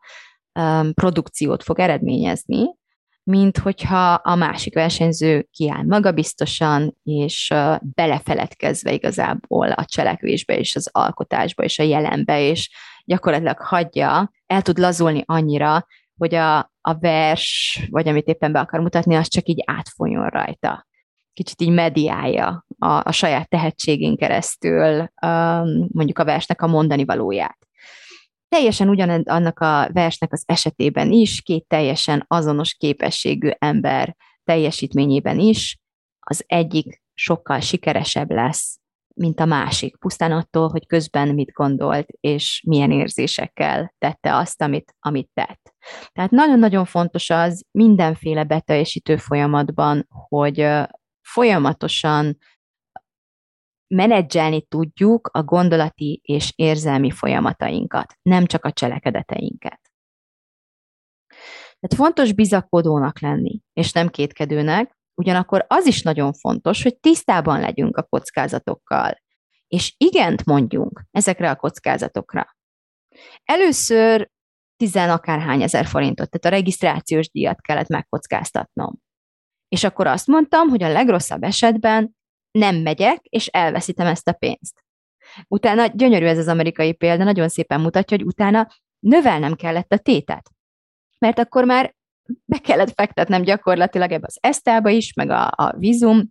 produkciót 0.93 1.63
fog 1.63 1.79
eredményezni, 1.79 2.79
mint 3.23 3.57
hogyha 3.57 4.13
a 4.13 4.35
másik 4.35 4.73
versenyző 4.73 5.47
kiáll 5.51 5.83
magabiztosan, 5.83 6.97
és 7.03 7.53
belefeledkezve 7.79 8.91
igazából 8.91 9.71
a 9.71 9.85
cselekvésbe, 9.85 10.57
és 10.57 10.75
az 10.75 10.89
alkotásba, 10.91 11.63
és 11.63 11.79
a 11.79 11.83
jelenbe, 11.83 12.41
és 12.41 12.69
gyakorlatilag 13.05 13.57
hagyja, 13.57 14.31
el 14.45 14.61
tud 14.61 14.77
lazulni 14.77 15.23
annyira, 15.25 15.85
hogy 16.17 16.35
a, 16.35 16.70
a 16.81 16.99
vers, 16.99 17.79
vagy 17.89 18.07
amit 18.07 18.27
éppen 18.27 18.51
be 18.51 18.59
akar 18.59 18.79
mutatni, 18.79 19.15
az 19.15 19.27
csak 19.27 19.47
így 19.47 19.63
átfolyjon 19.65 20.27
rajta. 20.27 20.87
Kicsit 21.33 21.61
így 21.61 21.69
mediálja 21.69 22.65
a, 22.79 22.87
a 22.87 23.11
saját 23.11 23.49
tehetségén 23.49 24.17
keresztül 24.17 24.99
um, 24.99 25.87
mondjuk 25.91 26.19
a 26.19 26.23
versnek 26.23 26.61
a 26.61 26.67
mondani 26.67 27.05
valóját. 27.05 27.57
Teljesen 28.47 28.89
ugyan 28.89 29.09
annak 29.09 29.59
a 29.59 29.89
versnek 29.93 30.33
az 30.33 30.43
esetében 30.45 31.11
is, 31.11 31.41
két 31.41 31.67
teljesen 31.67 32.25
azonos 32.27 32.73
képességű 32.73 33.49
ember 33.57 34.15
teljesítményében 34.43 35.39
is, 35.39 35.79
az 36.19 36.43
egyik 36.47 37.01
sokkal 37.13 37.59
sikeresebb 37.59 38.31
lesz, 38.31 38.79
mint 39.15 39.39
a 39.39 39.45
másik, 39.45 39.97
pusztán 39.97 40.31
attól, 40.31 40.69
hogy 40.69 40.87
közben 40.87 41.27
mit 41.27 41.51
gondolt, 41.51 42.07
és 42.19 42.63
milyen 42.67 42.91
érzésekkel 42.91 43.93
tette 43.97 44.35
azt, 44.35 44.61
amit, 44.61 44.95
amit 44.99 45.29
tett. 45.33 45.60
Tehát 46.11 46.31
nagyon-nagyon 46.31 46.85
fontos 46.85 47.29
az 47.29 47.65
mindenféle 47.71 48.43
beteljesítő 48.43 49.17
folyamatban, 49.17 50.07
hogy 50.09 50.67
folyamatosan 51.21 52.37
menedzselni 53.87 54.61
tudjuk 54.61 55.29
a 55.33 55.43
gondolati 55.43 56.21
és 56.23 56.53
érzelmi 56.55 57.11
folyamatainkat, 57.11 58.17
nem 58.21 58.45
csak 58.45 58.65
a 58.65 58.71
cselekedeteinket. 58.71 59.91
Tehát 61.79 61.95
fontos 61.95 62.33
bizakodónak 62.33 63.19
lenni, 63.19 63.61
és 63.73 63.91
nem 63.91 64.07
kétkedőnek, 64.09 64.97
ugyanakkor 65.13 65.65
az 65.67 65.85
is 65.85 66.01
nagyon 66.01 66.33
fontos, 66.33 66.83
hogy 66.83 66.97
tisztában 66.97 67.59
legyünk 67.59 67.97
a 67.97 68.03
kockázatokkal, 68.03 69.21
és 69.67 69.93
igent 69.97 70.45
mondjunk 70.45 71.03
ezekre 71.11 71.49
a 71.49 71.55
kockázatokra. 71.55 72.55
Először 73.43 74.29
tizen 74.81 75.09
akárhány 75.09 75.61
ezer 75.61 75.85
forintot, 75.85 76.29
tehát 76.29 76.45
a 76.45 76.59
regisztrációs 76.59 77.29
díjat 77.29 77.61
kellett 77.61 77.87
megkockáztatnom. 77.87 78.93
És 79.67 79.83
akkor 79.83 80.07
azt 80.07 80.27
mondtam, 80.27 80.67
hogy 80.67 80.83
a 80.83 80.91
legrosszabb 80.91 81.43
esetben 81.43 82.15
nem 82.51 82.75
megyek, 82.75 83.19
és 83.23 83.47
elveszítem 83.47 84.07
ezt 84.07 84.27
a 84.27 84.33
pénzt. 84.33 84.83
Utána, 85.47 85.85
gyönyörű 85.85 86.25
ez 86.25 86.37
az 86.37 86.47
amerikai 86.47 86.93
példa, 86.93 87.23
nagyon 87.23 87.49
szépen 87.49 87.81
mutatja, 87.81 88.17
hogy 88.17 88.25
utána 88.25 88.67
növelnem 88.99 89.55
kellett 89.55 89.91
a 89.91 89.97
tétet. 89.97 90.49
Mert 91.19 91.39
akkor 91.39 91.65
már 91.65 91.93
be 92.45 92.57
kellett 92.57 92.93
fektetnem 92.93 93.41
gyakorlatilag 93.41 94.11
ebbe 94.11 94.25
az 94.27 94.37
esztába 94.39 94.89
is, 94.89 95.13
meg 95.13 95.29
a, 95.29 95.51
a 95.55 95.73
vízum 95.77 96.29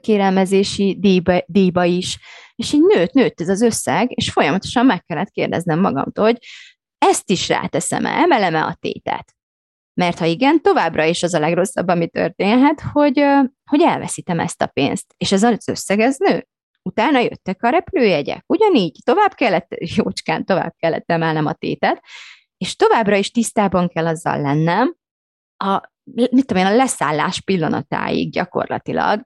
kérelmezési 0.00 0.96
díjba, 1.00 1.42
díjba 1.46 1.84
is, 1.84 2.18
és 2.54 2.72
így 2.72 2.82
nőtt, 2.82 3.12
nőtt 3.12 3.40
ez 3.40 3.48
az 3.48 3.62
összeg, 3.62 4.10
és 4.10 4.32
folyamatosan 4.32 4.86
meg 4.86 5.04
kellett 5.04 5.30
kérdeznem 5.30 5.80
magamtól, 5.80 6.24
hogy 6.24 6.38
ezt 7.00 7.30
is 7.30 7.48
ráteszem-e, 7.48 8.10
emelem-e 8.10 8.64
a 8.64 8.76
tétet? 8.80 9.34
Mert 9.94 10.18
ha 10.18 10.24
igen, 10.24 10.62
továbbra 10.62 11.04
is 11.04 11.22
az 11.22 11.34
a 11.34 11.38
legrosszabb, 11.38 11.88
ami 11.88 12.08
történhet, 12.08 12.80
hogy, 12.80 13.24
hogy 13.64 13.82
elveszítem 13.82 14.40
ezt 14.40 14.62
a 14.62 14.66
pénzt. 14.66 15.14
És 15.16 15.32
ez 15.32 15.42
az 15.42 15.68
összeg, 15.68 16.00
ez 16.00 16.16
nő. 16.18 16.46
Utána 16.82 17.18
jöttek 17.18 17.62
a 17.62 17.68
repülőjegyek. 17.68 18.44
Ugyanígy 18.46 18.98
tovább 19.04 19.32
kellett, 19.34 19.66
jócskán 19.96 20.44
tovább 20.44 20.74
kellett 20.78 21.10
emelnem 21.10 21.46
a 21.46 21.52
tétet, 21.52 22.02
és 22.56 22.76
továbbra 22.76 23.16
is 23.16 23.30
tisztában 23.30 23.88
kell 23.88 24.06
azzal 24.06 24.40
lennem, 24.40 24.94
a, 25.56 25.80
mit 26.14 26.46
tudom 26.46 26.62
én, 26.62 26.72
a 26.72 26.76
leszállás 26.76 27.40
pillanatáig 27.40 28.32
gyakorlatilag, 28.32 29.22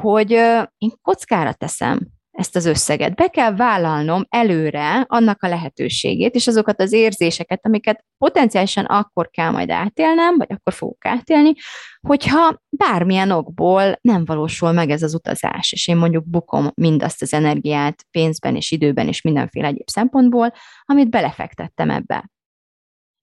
hogy 0.00 0.30
én 0.78 0.92
kockára 1.02 1.52
teszem 1.52 2.00
ezt 2.30 2.56
az 2.56 2.66
összeget. 2.66 3.14
Be 3.14 3.28
kell 3.28 3.56
vállalnom 3.56 4.26
előre 4.28 5.04
annak 5.08 5.42
a 5.42 5.48
lehetőségét, 5.48 6.34
és 6.34 6.46
azokat 6.46 6.80
az 6.80 6.92
érzéseket, 6.92 7.66
amiket 7.66 8.04
potenciálisan 8.18 8.84
akkor 8.84 9.30
kell 9.30 9.50
majd 9.50 9.70
átélnem, 9.70 10.36
vagy 10.36 10.52
akkor 10.52 10.72
fogok 10.72 11.06
átélni, 11.06 11.52
hogyha 12.00 12.62
bármilyen 12.68 13.30
okból 13.30 13.98
nem 14.00 14.24
valósul 14.24 14.72
meg 14.72 14.90
ez 14.90 15.02
az 15.02 15.14
utazás, 15.14 15.72
és 15.72 15.88
én 15.88 15.96
mondjuk 15.96 16.28
bukom 16.28 16.70
mindazt 16.74 17.22
az 17.22 17.32
energiát 17.32 18.04
pénzben 18.10 18.56
és 18.56 18.70
időben 18.70 19.08
és 19.08 19.22
mindenféle 19.22 19.66
egyéb 19.66 19.88
szempontból, 19.88 20.52
amit 20.84 21.10
belefektettem 21.10 21.90
ebbe 21.90 22.30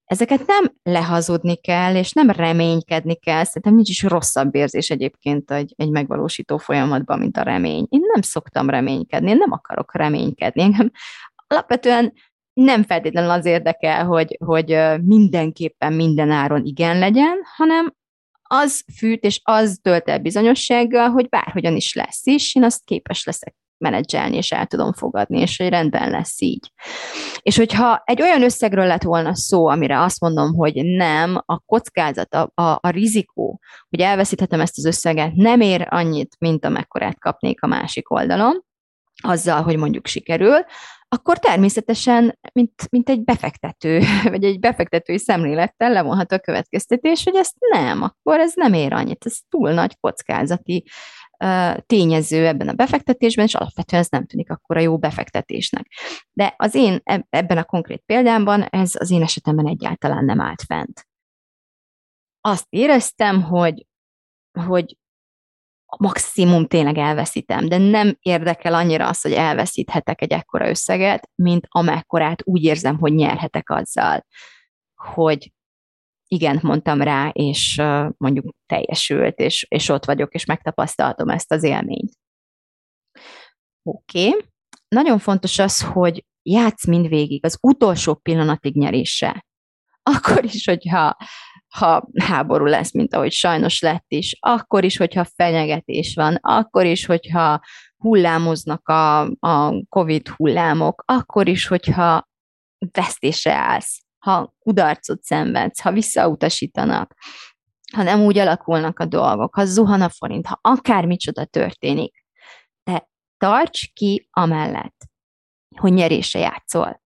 ezeket 0.07 0.47
nem 0.47 0.73
lehazudni 0.83 1.55
kell, 1.55 1.95
és 1.95 2.11
nem 2.11 2.29
reménykedni 2.29 3.15
kell. 3.15 3.43
Szerintem 3.43 3.75
nincs 3.75 3.89
is 3.89 4.03
rosszabb 4.03 4.55
érzés 4.55 4.89
egyébként 4.89 5.51
egy, 5.51 5.73
egy 5.77 5.89
megvalósító 5.89 6.57
folyamatban, 6.57 7.19
mint 7.19 7.37
a 7.37 7.41
remény. 7.41 7.85
Én 7.89 8.01
nem 8.13 8.21
szoktam 8.21 8.69
reménykedni, 8.69 9.29
én 9.29 9.37
nem 9.37 9.51
akarok 9.51 9.95
reménykedni. 9.95 10.61
Engem 10.61 10.91
alapvetően 11.47 12.13
nem 12.53 12.83
feltétlenül 12.83 13.29
az 13.29 13.45
érdekel, 13.45 14.05
hogy, 14.05 14.37
hogy 14.45 14.77
mindenképpen 15.03 15.93
minden 15.93 16.31
áron 16.31 16.65
igen 16.65 16.99
legyen, 16.99 17.37
hanem 17.55 17.93
az 18.41 18.83
fűt 18.97 19.23
és 19.23 19.41
az 19.43 19.79
tölt 19.81 20.09
el 20.09 20.19
bizonyossággal, 20.19 21.09
hogy 21.09 21.29
bárhogyan 21.29 21.75
is 21.75 21.93
lesz 21.93 22.25
is, 22.25 22.55
én 22.55 22.63
azt 22.63 22.83
képes 22.83 23.23
leszek 23.23 23.55
menedzselni, 23.77 24.35
és 24.35 24.51
el 24.51 24.65
tudom 24.65 24.93
fogadni, 24.93 25.39
és 25.39 25.57
hogy 25.57 25.69
rendben 25.69 26.09
lesz 26.09 26.41
így. 26.41 26.71
És 27.41 27.57
hogyha 27.57 28.01
egy 28.05 28.21
olyan 28.21 28.43
összegről 28.43 28.85
lett 28.85 29.03
volna 29.03 29.35
szó, 29.35 29.67
amire 29.67 30.01
azt 30.01 30.19
mondom, 30.19 30.53
hogy 30.53 30.85
nem, 30.85 31.41
a 31.45 31.59
kockázat, 31.59 32.33
a, 32.33 32.51
a, 32.53 32.79
a 32.81 32.89
rizikó, 32.89 33.59
hogy 33.89 33.99
elveszíthetem 33.99 34.61
ezt 34.61 34.77
az 34.77 34.85
összeget, 34.85 35.33
nem 35.33 35.61
ér 35.61 35.87
annyit, 35.89 36.35
mint 36.39 36.65
amekkorát 36.65 37.19
kapnék 37.19 37.61
a 37.61 37.67
másik 37.67 38.11
oldalon, 38.11 38.65
azzal, 39.23 39.61
hogy 39.61 39.77
mondjuk 39.77 40.07
sikerül, 40.07 40.65
akkor 41.09 41.39
természetesen, 41.39 42.39
mint, 42.53 42.89
mint 42.89 43.09
egy 43.09 43.23
befektető, 43.23 44.01
vagy 44.33 44.43
egy 44.43 44.59
befektetői 44.59 45.17
szemlélettel 45.17 45.91
levonható 45.91 46.35
a 46.35 46.39
következtetés, 46.39 47.23
hogy 47.23 47.35
ezt 47.35 47.55
nem, 47.73 48.01
akkor 48.01 48.39
ez 48.39 48.51
nem 48.55 48.73
ér 48.73 48.93
annyit, 48.93 49.25
ez 49.25 49.37
túl 49.49 49.71
nagy 49.71 49.97
kockázati 49.99 50.85
tényező 51.85 52.47
ebben 52.47 52.67
a 52.67 52.73
befektetésben, 52.73 53.45
és 53.45 53.55
alapvetően 53.55 54.01
ez 54.01 54.09
nem 54.09 54.25
tűnik 54.25 54.49
akkor 54.49 54.77
a 54.77 54.79
jó 54.79 54.97
befektetésnek. 54.97 55.87
De 56.31 56.53
az 56.57 56.75
én 56.75 57.01
ebben 57.29 57.57
a 57.57 57.63
konkrét 57.63 58.03
példámban 58.05 58.61
ez 58.61 58.95
az 58.95 59.11
én 59.11 59.21
esetemben 59.21 59.67
egyáltalán 59.67 60.25
nem 60.25 60.41
állt 60.41 60.61
fent. 60.61 61.07
Azt 62.41 62.65
éreztem, 62.69 63.41
hogy, 63.41 63.85
hogy 64.59 64.97
maximum 65.97 66.65
tényleg 66.67 66.97
elveszítem, 66.97 67.67
de 67.67 67.77
nem 67.77 68.17
érdekel 68.19 68.73
annyira 68.73 69.07
az, 69.07 69.21
hogy 69.21 69.33
elveszíthetek 69.33 70.21
egy 70.21 70.31
ekkora 70.31 70.69
összeget, 70.69 71.29
mint 71.35 71.67
amekkorát 71.69 72.41
úgy 72.43 72.63
érzem, 72.63 72.97
hogy 72.97 73.13
nyerhetek 73.13 73.69
azzal, 73.69 74.25
hogy 74.95 75.51
igent 76.27 76.61
mondtam 76.61 77.01
rá, 77.01 77.29
és 77.29 77.81
mondjuk 78.17 78.55
teljesült, 78.65 79.37
és, 79.39 79.65
és 79.69 79.89
ott 79.89 80.05
vagyok, 80.05 80.33
és 80.33 80.45
megtapasztaltam 80.45 81.29
ezt 81.29 81.51
az 81.51 81.63
élményt. 81.63 82.11
Oké. 83.83 84.27
Okay. 84.27 84.41
Nagyon 84.87 85.19
fontos 85.19 85.59
az, 85.59 85.81
hogy 85.81 86.25
játsz 86.41 86.87
mindvégig, 86.87 87.45
az 87.45 87.57
utolsó 87.61 88.15
pillanatig 88.15 88.75
nyerése. 88.75 89.45
Akkor 90.15 90.43
is, 90.43 90.65
hogyha 90.65 91.17
ha 91.75 92.09
háború 92.19 92.65
lesz, 92.65 92.93
mint 92.93 93.13
ahogy 93.13 93.31
sajnos 93.31 93.81
lett 93.81 94.05
is, 94.07 94.37
akkor 94.39 94.83
is, 94.83 94.97
hogyha 94.97 95.27
fenyegetés 95.35 96.13
van, 96.15 96.35
akkor 96.35 96.85
is, 96.85 97.05
hogyha 97.05 97.59
hullámoznak 97.97 98.87
a, 98.87 99.21
a 99.39 99.85
COVID 99.89 100.27
hullámok, 100.27 101.03
akkor 101.05 101.47
is, 101.47 101.67
hogyha 101.67 102.27
vesztésre 102.91 103.53
állsz, 103.53 104.06
ha 104.27 104.53
kudarcot 104.59 105.23
szenvedsz, 105.23 105.79
ha 105.79 105.91
visszautasítanak, 105.91 107.13
ha 107.93 108.03
nem 108.03 108.21
úgy 108.21 108.37
alakulnak 108.37 108.99
a 108.99 109.05
dolgok, 109.05 109.55
ha 109.55 109.65
zuhan 109.65 110.01
a 110.01 110.09
forint, 110.09 110.45
ha 110.45 110.59
akármicsoda 110.61 111.45
történik, 111.45 112.25
te 112.83 113.09
tarts 113.37 113.93
ki 113.93 114.27
amellett, 114.31 115.05
hogy 115.77 115.93
nyerése 115.93 116.39
játszol. 116.39 117.01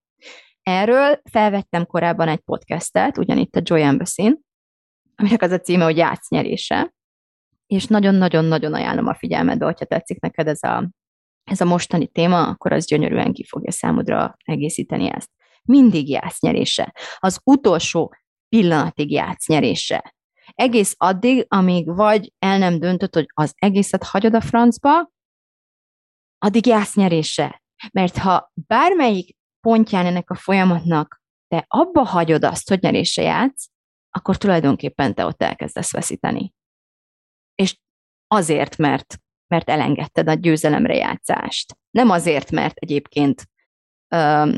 Erről 0.62 1.22
felvettem 1.32 1.86
korábban 1.86 2.28
egy 2.28 2.40
podcastet, 2.40 3.18
ugyanitt 3.18 3.56
a 3.56 3.62
Joy 3.64 3.82
Embassy, 3.82 4.40
aminek 5.16 5.42
az 5.42 5.52
a 5.52 5.60
címe, 5.60 5.84
hogy 5.84 5.98
játsz 5.98 6.30
nyerése, 6.30 6.94
és 7.68 7.86
nagyon-nagyon-nagyon 7.86 8.74
ajánlom 8.74 9.08
a 9.08 9.16
figyelmedbe, 9.16 9.66
hogyha 9.66 9.86
tetszik 9.86 10.20
neked 10.20 10.48
ez 10.48 10.64
a, 10.64 10.90
ez 11.44 11.62
a 11.62 11.66
mostani 11.66 12.08
téma, 12.08 12.48
akkor 12.48 12.72
az 12.72 12.86
gyönyörűen 12.86 13.34
ki 13.34 13.46
fogja 13.46 13.72
számodra 13.72 14.36
egészíteni 14.44 15.10
ezt. 15.12 15.30
Mindig 15.68 16.10
játsz 16.10 16.42
nyerése. 16.42 16.94
Az 17.18 17.40
utolsó 17.44 18.16
pillanatig 18.50 19.12
játsz 19.12 19.48
nyerése. 19.48 20.16
Egész 20.54 20.94
addig, 20.98 21.46
amíg 21.48 21.96
vagy 21.96 22.34
el 22.40 22.58
nem 22.58 22.80
döntött, 22.80 23.14
hogy 23.14 23.26
az 23.34 23.54
egészet 23.56 24.04
hagyod 24.04 24.34
a 24.34 24.42
francba, 24.42 25.12
addig 26.38 26.66
játsz 26.66 26.96
nyerése. 26.96 27.62
Mert 27.92 28.18
ha 28.18 28.52
bármelyik 28.54 29.38
pontján 29.60 30.06
ennek 30.06 30.30
a 30.30 30.36
folyamatnak 30.36 31.22
te 31.48 31.66
abba 31.68 32.04
hagyod 32.04 32.44
azt, 32.44 32.70
hogy 32.70 32.82
nyerése 32.82 33.22
játsz, 33.22 33.68
akkor 34.10 34.38
tulajdonképpen 34.38 35.14
te 35.14 35.26
ott 35.26 35.42
elkezdesz 35.42 35.92
veszíteni. 35.92 36.54
És 37.56 37.80
azért, 38.28 38.78
mert, 38.78 39.18
mert 39.48 39.70
elengedted 39.70 40.30
a 40.30 40.34
győzelemre 40.34 40.96
játszást. 40.96 41.78
Nem 41.92 42.10
azért, 42.10 42.52
mert 42.52 42.78
egyébként 42.78 43.51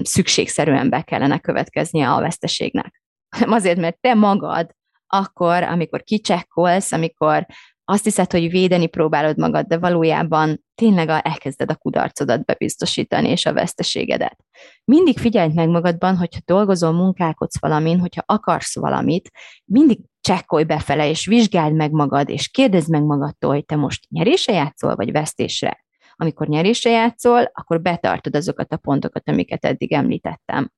szükségszerűen 0.02 0.90
be 0.90 1.02
kellene 1.02 1.40
következnie 1.40 2.10
a 2.10 2.22
veszteségnek, 2.22 3.02
hanem 3.30 3.52
azért, 3.52 3.80
mert 3.80 3.98
te 4.02 4.14
magad 4.14 4.76
akkor, 5.08 5.64
amikor 5.64 6.04
kicsekkolsz, 6.04 6.92
amikor 6.92 7.46
azt 7.86 8.04
hiszed, 8.04 8.32
hogy 8.32 8.50
védeni 8.50 8.88
próbálod 8.88 9.38
magad, 9.38 9.66
de 9.66 9.78
valójában 9.78 10.64
tényleg 10.76 11.10
elkezded 11.10 11.72
a 11.72 11.76
kudarcodat 11.76 12.46
bebiztosítani, 12.46 13.30
és 13.30 13.46
a 13.46 13.54
veszteségedet. 13.54 14.38
Mindig 14.84 15.20
figyeld 15.20 15.54
meg 15.54 15.70
magadban, 15.70 16.18
hogyha 16.18 16.40
dolgozol, 16.46 16.92
munkálkodsz 16.92 17.60
valamin, 17.60 18.00
hogyha 18.00 18.24
akarsz 18.26 18.76
valamit, 18.76 19.30
mindig 19.66 20.00
csekkolj 20.22 20.64
befele, 20.64 21.10
és 21.10 21.26
vizsgáld 21.26 21.74
meg 21.74 21.92
magad, 21.92 22.30
és 22.30 22.48
kérdezd 22.48 22.90
meg 22.90 23.04
magadtól, 23.04 23.54
hogy 23.54 23.66
te 23.66 23.76
most 23.76 24.06
nyerése 24.10 24.54
játszol, 24.54 24.96
vagy 24.96 25.12
vesztésre. 25.12 25.83
Amikor 26.24 26.48
nyerése 26.48 26.90
játszol, 26.90 27.52
akkor 27.54 27.82
betartod 27.82 28.36
azokat 28.36 28.74
a 28.74 28.78
pontokat, 28.78 29.30
amiket 29.30 29.66
eddig 29.66 29.92
említettem. 29.94 30.72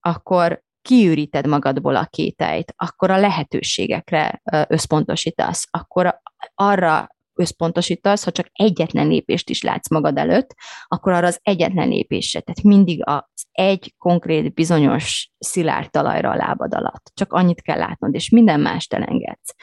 Akkor 0.00 0.62
kiüríted 0.82 1.46
magadból 1.46 1.96
a 1.96 2.06
kételyt, 2.06 2.74
akkor 2.76 3.10
a 3.10 3.18
lehetőségekre 3.18 4.42
összpontosítasz, 4.68 5.66
akkor 5.70 6.20
arra 6.54 7.08
összpontosítasz, 7.34 8.24
ha 8.24 8.30
csak 8.30 8.46
egyetlen 8.52 9.06
lépést 9.06 9.50
is 9.50 9.62
látsz 9.62 9.90
magad 9.90 10.18
előtt, 10.18 10.54
akkor 10.86 11.12
arra 11.12 11.26
az 11.26 11.38
egyetlen 11.42 11.88
lépésre, 11.88 12.40
tehát 12.40 12.62
mindig 12.62 13.02
az 13.06 13.46
egy 13.52 13.94
konkrét, 13.98 14.54
bizonyos 14.54 15.30
szilárd 15.38 15.90
talajra 15.90 16.30
a 16.30 16.36
lábad 16.36 16.74
alatt. 16.74 17.10
Csak 17.14 17.32
annyit 17.32 17.62
kell 17.62 17.78
látnod, 17.78 18.14
és 18.14 18.28
minden 18.30 18.60
mást 18.60 18.94
elengedsz. 18.94 19.54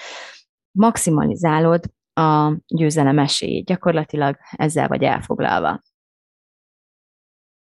Maximalizálod 0.72 1.84
a 2.14 2.58
győzelem 2.68 3.20
esélyét. 3.20 3.66
Gyakorlatilag 3.66 4.38
ezzel 4.52 4.88
vagy 4.88 5.04
elfoglalva. 5.04 5.82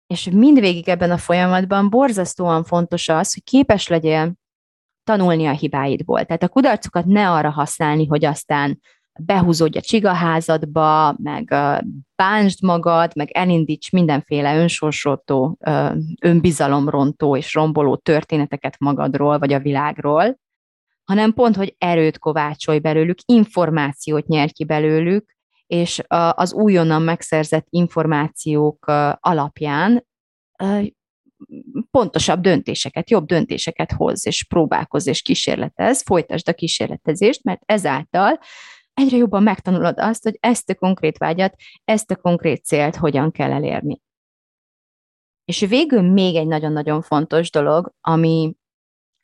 És 0.08 0.30
mindvégig 0.30 0.90
ebben 0.90 1.12
a 1.12 1.18
folyamatban 1.18 1.90
borzasztóan 1.90 2.64
fontos 2.64 3.10
az, 3.10 3.34
hogy 3.34 3.44
képes 3.44 3.88
legyél 3.88 4.34
tanulni 5.04 5.46
a 5.46 5.52
hibáidból. 5.52 6.26
Tehát 6.26 6.44
a 6.44 6.50
kudarcokat 6.50 7.06
ne 7.06 7.32
arra 7.32 7.50
használni, 7.50 8.06
hogy 8.06 8.26
aztán 8.26 8.80
behúzódj 9.20 9.78
a 9.78 9.82
csigaházadba, 9.82 11.16
meg 11.18 11.56
bántsd 12.16 12.64
magad, 12.64 13.12
meg 13.16 13.32
elindíts 13.32 13.92
mindenféle 13.92 14.58
önsorsoltó, 14.58 15.58
önbizalomrontó 16.22 17.38
és 17.38 17.54
romboló 17.54 17.96
történeteket 17.96 18.80
magadról, 18.80 19.40
vagy 19.40 19.54
a 19.54 19.60
világról, 19.60 20.40
hanem 21.12 21.34
pont, 21.34 21.56
hogy 21.56 21.76
erőt 21.78 22.20
kovácsolj 22.20 22.80
belőlük, 22.80 23.18
információt 23.26 24.28
nyer 24.28 24.52
ki 24.52 24.66
belőlük, 24.66 25.36
és 25.68 26.02
az 26.30 26.54
újonnan 26.54 27.02
megszerzett 27.02 27.66
információk 27.70 28.86
alapján 29.20 30.06
pontosabb 31.92 32.42
döntéseket, 32.42 33.10
jobb 33.10 33.26
döntéseket 33.26 33.92
hoz, 33.92 34.26
és 34.26 34.44
próbálkoz, 34.44 35.08
és 35.08 35.22
kísérletez, 35.22 36.02
folytasd 36.02 36.50
a 36.50 36.54
kísérletezést, 36.54 37.44
mert 37.44 37.62
ezáltal 37.66 38.40
egyre 38.94 39.18
jobban 39.18 39.44
megtanulod 39.44 40.00
azt, 40.00 40.24
hogy 40.24 40.38
ezt 40.40 40.70
a 40.70 40.76
konkrét 40.76 41.18
vágyat, 41.18 41.56
ezt 41.84 42.12
a 42.12 42.16
konkrét 42.16 42.66
célt 42.66 42.96
hogyan 42.96 43.32
kell 43.32 43.52
elérni. 43.52 44.02
És 45.46 45.60
végül 45.60 46.02
még 46.02 46.36
egy 46.36 46.48
nagyon-nagyon 46.48 47.02
fontos 47.02 47.52
dolog, 47.52 47.94
ami 48.02 48.56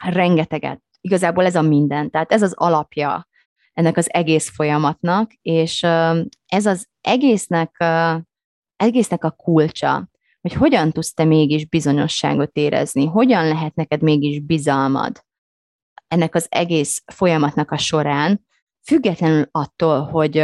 rengeteget, 0.04 0.82
igazából 1.08 1.46
ez 1.46 1.56
a 1.56 1.62
minden, 1.62 2.10
tehát 2.10 2.32
ez 2.32 2.42
az 2.42 2.54
alapja 2.56 3.28
ennek 3.74 3.98
az 3.98 4.14
egész 4.14 4.50
folyamatnak, 4.50 5.32
és 5.42 5.84
ez 6.48 6.66
az 6.66 6.88
egésznek, 7.02 7.84
egésznek 8.76 9.24
a 9.24 9.32
kulcsa, 9.32 10.10
hogy 10.42 10.54
hogyan 10.54 10.92
tudsz 10.92 11.14
te 11.14 11.24
mégis 11.24 11.66
bizonyosságot 11.66 12.52
érezni, 12.54 13.06
hogyan 13.06 13.48
lehet 13.48 13.76
neked 13.76 14.02
mégis 14.02 14.40
bizalmad 14.40 15.26
ennek 16.08 16.36
az 16.36 16.48
egész 16.50 17.04
folyamatnak 17.14 17.72
a 17.72 17.78
során, 17.78 18.46
függetlenül 18.84 19.48
attól, 19.52 20.02
hogy, 20.02 20.44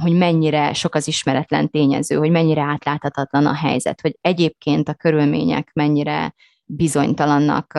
hogy 0.00 0.12
mennyire 0.12 0.72
sok 0.72 0.94
az 0.94 1.08
ismeretlen 1.08 1.70
tényező, 1.70 2.16
hogy 2.16 2.30
mennyire 2.30 2.62
átláthatatlan 2.62 3.46
a 3.46 3.54
helyzet, 3.54 4.00
hogy 4.00 4.18
egyébként 4.20 4.88
a 4.88 4.94
körülmények 4.94 5.70
mennyire 5.72 6.34
bizonytalannak 6.64 7.78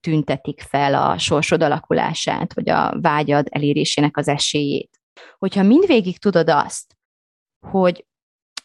tüntetik 0.00 0.60
fel 0.60 0.94
a 0.94 1.18
sorsod 1.18 1.62
alakulását, 1.62 2.54
vagy 2.54 2.68
a 2.68 3.00
vágyad 3.00 3.46
elérésének 3.50 4.16
az 4.16 4.28
esélyét. 4.28 5.00
Hogyha 5.38 5.62
mindvégig 5.62 6.18
tudod 6.18 6.48
azt, 6.48 6.96
hogy 7.66 8.06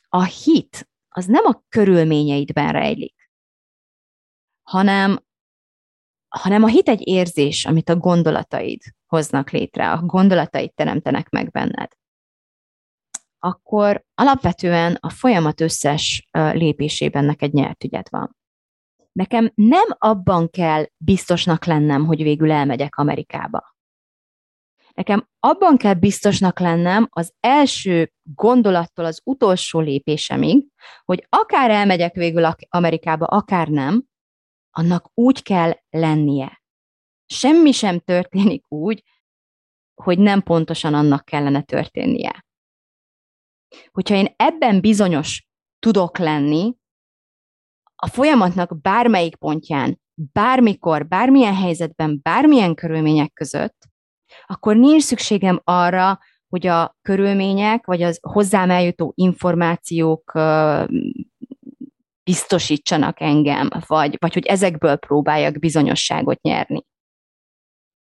a 0.10 0.24
hit 0.24 0.89
az 1.10 1.26
nem 1.26 1.45
a 1.45 1.63
körülményeidben 1.69 2.71
rejlik, 2.71 3.30
hanem, 4.63 5.19
hanem 6.28 6.63
a 6.63 6.67
hit 6.67 6.89
egy 6.89 7.08
érzés, 7.08 7.65
amit 7.65 7.89
a 7.89 7.95
gondolataid 7.95 8.82
hoznak 9.06 9.50
létre, 9.50 9.91
a 9.91 10.02
gondolataid 10.02 10.74
teremtenek 10.74 11.30
meg 11.30 11.52
benned, 11.52 11.91
akkor 13.39 14.06
alapvetően 14.13 14.98
a 15.00 15.10
folyamat 15.10 15.62
összes 15.62 16.28
lépésében 16.32 17.26
neked 17.26 17.54
nyert 17.54 17.84
ügyed 17.84 18.08
van. 18.10 18.38
Nekem 19.15 19.51
nem 19.56 19.86
abban 19.97 20.49
kell 20.49 20.86
biztosnak 20.97 21.65
lennem, 21.65 22.06
hogy 22.06 22.23
végül 22.23 22.51
elmegyek 22.51 22.95
Amerikába. 22.95 23.75
Nekem 24.93 25.30
abban 25.39 25.78
kell 25.78 25.93
biztosnak 25.93 26.60
lennem 26.60 27.08
az 27.10 27.34
első 27.39 28.12
gondolattól 28.23 29.06
az 29.06 29.21
utolsó 29.23 29.80
lépésemig, 29.80 30.67
hogy 31.04 31.25
akár 31.30 31.69
elmegyek 31.69 32.13
végül 32.15 32.56
Amerikába, 32.69 33.25
akár 33.25 33.67
nem, 33.67 34.04
annak 34.69 35.12
úgy 35.13 35.43
kell 35.43 35.71
lennie. 35.89 36.63
Semmi 37.25 37.71
sem 37.71 37.99
történik 37.99 38.71
úgy, 38.71 39.04
hogy 40.01 40.19
nem 40.19 40.41
pontosan 40.41 40.93
annak 40.93 41.25
kellene 41.25 41.62
történnie. 41.62 42.45
Hogyha 43.91 44.15
én 44.15 44.34
ebben 44.36 44.82
bizonyos 44.82 45.47
tudok 45.80 46.17
lenni, 46.17 46.75
a 47.95 48.08
folyamatnak 48.08 48.81
bármelyik 48.81 49.36
pontján, 49.36 49.99
bármikor, 50.13 51.08
bármilyen 51.08 51.55
helyzetben, 51.55 52.19
bármilyen 52.23 52.75
körülmények 52.75 53.34
között, 53.34 53.77
akkor 54.45 54.75
nincs 54.75 55.03
szükségem 55.03 55.62
arra, 55.63 56.19
hogy 56.47 56.67
a 56.67 56.97
körülmények, 57.01 57.86
vagy 57.86 58.01
az 58.01 58.19
hozzám 58.21 58.69
eljutó 58.69 59.13
információk 59.15 60.31
biztosítsanak 62.23 63.21
engem, 63.21 63.69
vagy, 63.88 64.15
vagy 64.19 64.34
hogy 64.34 64.45
ezekből 64.45 64.95
próbáljak 64.95 65.60
bizonyosságot 65.60 66.41
nyerni. 66.41 66.86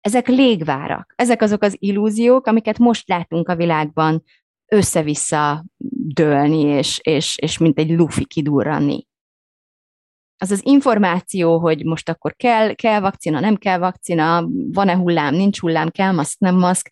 Ezek 0.00 0.28
légvárak, 0.28 1.12
ezek 1.16 1.42
azok 1.42 1.62
az 1.62 1.76
illúziók, 1.78 2.46
amiket 2.46 2.78
most 2.78 3.08
látunk 3.08 3.48
a 3.48 3.56
világban 3.56 4.22
össze-vissza 4.66 5.64
dőlni, 6.14 6.60
és, 6.60 6.98
és, 7.02 7.36
és 7.38 7.58
mint 7.58 7.78
egy 7.78 7.90
lufi 7.90 8.24
kidurranni 8.24 9.06
az 10.42 10.50
az 10.50 10.60
információ, 10.64 11.58
hogy 11.58 11.84
most 11.84 12.08
akkor 12.08 12.34
kell, 12.36 12.74
kell 12.74 13.00
vakcina, 13.00 13.40
nem 13.40 13.56
kell 13.56 13.78
vakcina, 13.78 14.48
van-e 14.72 14.94
hullám, 14.94 15.34
nincs 15.34 15.60
hullám, 15.60 15.88
kell 15.88 16.12
maszk, 16.12 16.38
nem 16.38 16.56
maszk, 16.56 16.90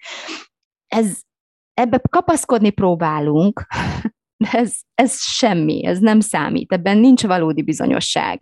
ez, 0.86 1.20
ebbe 1.74 2.00
kapaszkodni 2.10 2.70
próbálunk, 2.70 3.66
de 4.36 4.48
ez, 4.52 4.74
ez 4.94 5.20
semmi, 5.20 5.86
ez 5.86 5.98
nem 5.98 6.20
számít, 6.20 6.72
ebben 6.72 6.98
nincs 6.98 7.22
valódi 7.26 7.62
bizonyosság. 7.62 8.40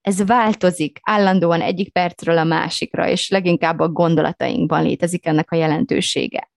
ez 0.00 0.26
változik 0.26 0.98
állandóan 1.02 1.60
egyik 1.60 1.92
percről 1.92 2.38
a 2.38 2.44
másikra, 2.44 3.08
és 3.08 3.28
leginkább 3.28 3.78
a 3.78 3.88
gondolatainkban 3.88 4.82
létezik 4.82 5.26
ennek 5.26 5.50
a 5.50 5.56
jelentősége. 5.56 6.50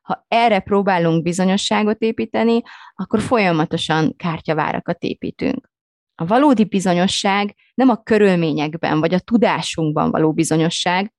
Ha 0.00 0.24
erre 0.28 0.60
próbálunk 0.60 1.22
bizonyosságot 1.22 2.00
építeni, 2.02 2.62
akkor 2.94 3.20
folyamatosan 3.20 4.16
kártyavárakat 4.16 5.02
építünk. 5.02 5.67
A 6.20 6.26
valódi 6.26 6.64
bizonyosság 6.64 7.56
nem 7.74 7.88
a 7.88 8.02
körülményekben 8.02 9.00
vagy 9.00 9.14
a 9.14 9.20
tudásunkban 9.20 10.10
való 10.10 10.32
bizonyosság, 10.32 11.12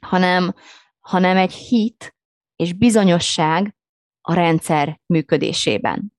hanem, 0.00 0.54
hanem 1.00 1.36
egy 1.36 1.52
hit 1.52 2.16
és 2.56 2.72
bizonyosság 2.72 3.76
a 4.20 4.34
rendszer 4.34 5.00
működésében. 5.06 6.12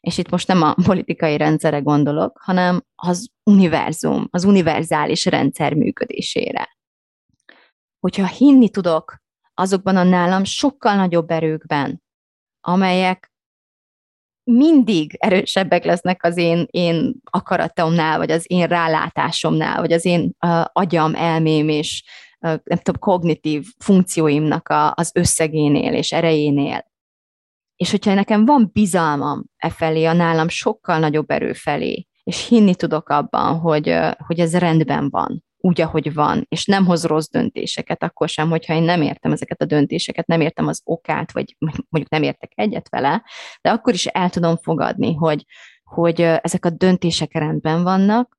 És 0.00 0.18
itt 0.18 0.30
most 0.30 0.48
nem 0.48 0.62
a 0.62 0.74
politikai 0.84 1.36
rendszere 1.36 1.78
gondolok, 1.78 2.38
hanem 2.40 2.84
az 2.94 3.30
univerzum, 3.42 4.26
az 4.30 4.44
univerzális 4.44 5.24
rendszer 5.24 5.74
működésére. 5.74 6.76
Hogyha 8.00 8.26
hinni 8.26 8.70
tudok 8.70 9.22
azokban 9.54 9.96
a 9.96 10.02
nálam 10.02 10.44
sokkal 10.44 10.96
nagyobb 10.96 11.30
erőkben, 11.30 12.02
amelyek 12.60 13.33
mindig 14.44 15.16
erősebbek 15.18 15.84
lesznek 15.84 16.24
az 16.24 16.36
én, 16.36 16.66
én 16.70 17.14
akaratomnál, 17.24 18.18
vagy 18.18 18.30
az 18.30 18.44
én 18.46 18.66
rálátásomnál, 18.66 19.80
vagy 19.80 19.92
az 19.92 20.04
én 20.04 20.36
uh, 20.46 20.64
agyam, 20.72 21.14
elmém 21.14 21.68
és 21.68 22.04
uh, 22.40 22.54
nem 22.64 22.78
tudom, 22.78 23.00
kognitív 23.00 23.66
funkcióimnak 23.78 24.68
a, 24.68 24.92
az 24.96 25.10
összegénél 25.14 25.94
és 25.94 26.12
erejénél. 26.12 26.92
És 27.76 27.90
hogyha 27.90 28.14
nekem 28.14 28.44
van 28.44 28.70
bizalmam 28.72 29.44
e 29.56 29.70
felé, 29.70 30.04
a 30.04 30.12
nálam 30.12 30.48
sokkal 30.48 30.98
nagyobb 30.98 31.30
erő 31.30 31.52
felé, 31.52 32.06
és 32.22 32.48
hinni 32.48 32.74
tudok 32.74 33.08
abban, 33.08 33.58
hogy, 33.58 33.98
hogy 34.26 34.40
ez 34.40 34.58
rendben 34.58 35.10
van, 35.10 35.44
úgy, 35.64 35.80
ahogy 35.80 36.14
van, 36.14 36.46
és 36.48 36.64
nem 36.64 36.84
hoz 36.84 37.04
rossz 37.04 37.28
döntéseket, 37.28 38.02
akkor 38.02 38.28
sem, 38.28 38.48
hogyha 38.48 38.74
én 38.74 38.82
nem 38.82 39.02
értem 39.02 39.32
ezeket 39.32 39.62
a 39.62 39.64
döntéseket, 39.64 40.26
nem 40.26 40.40
értem 40.40 40.66
az 40.66 40.80
okát, 40.84 41.32
vagy 41.32 41.56
mondjuk 41.90 42.08
nem 42.08 42.22
értek 42.22 42.52
egyet 42.54 42.88
vele, 42.88 43.24
de 43.60 43.70
akkor 43.70 43.94
is 43.94 44.06
el 44.06 44.30
tudom 44.30 44.56
fogadni, 44.56 45.14
hogy, 45.14 45.44
hogy 45.84 46.20
ezek 46.20 46.64
a 46.64 46.70
döntések 46.70 47.32
rendben 47.32 47.82
vannak, 47.82 48.38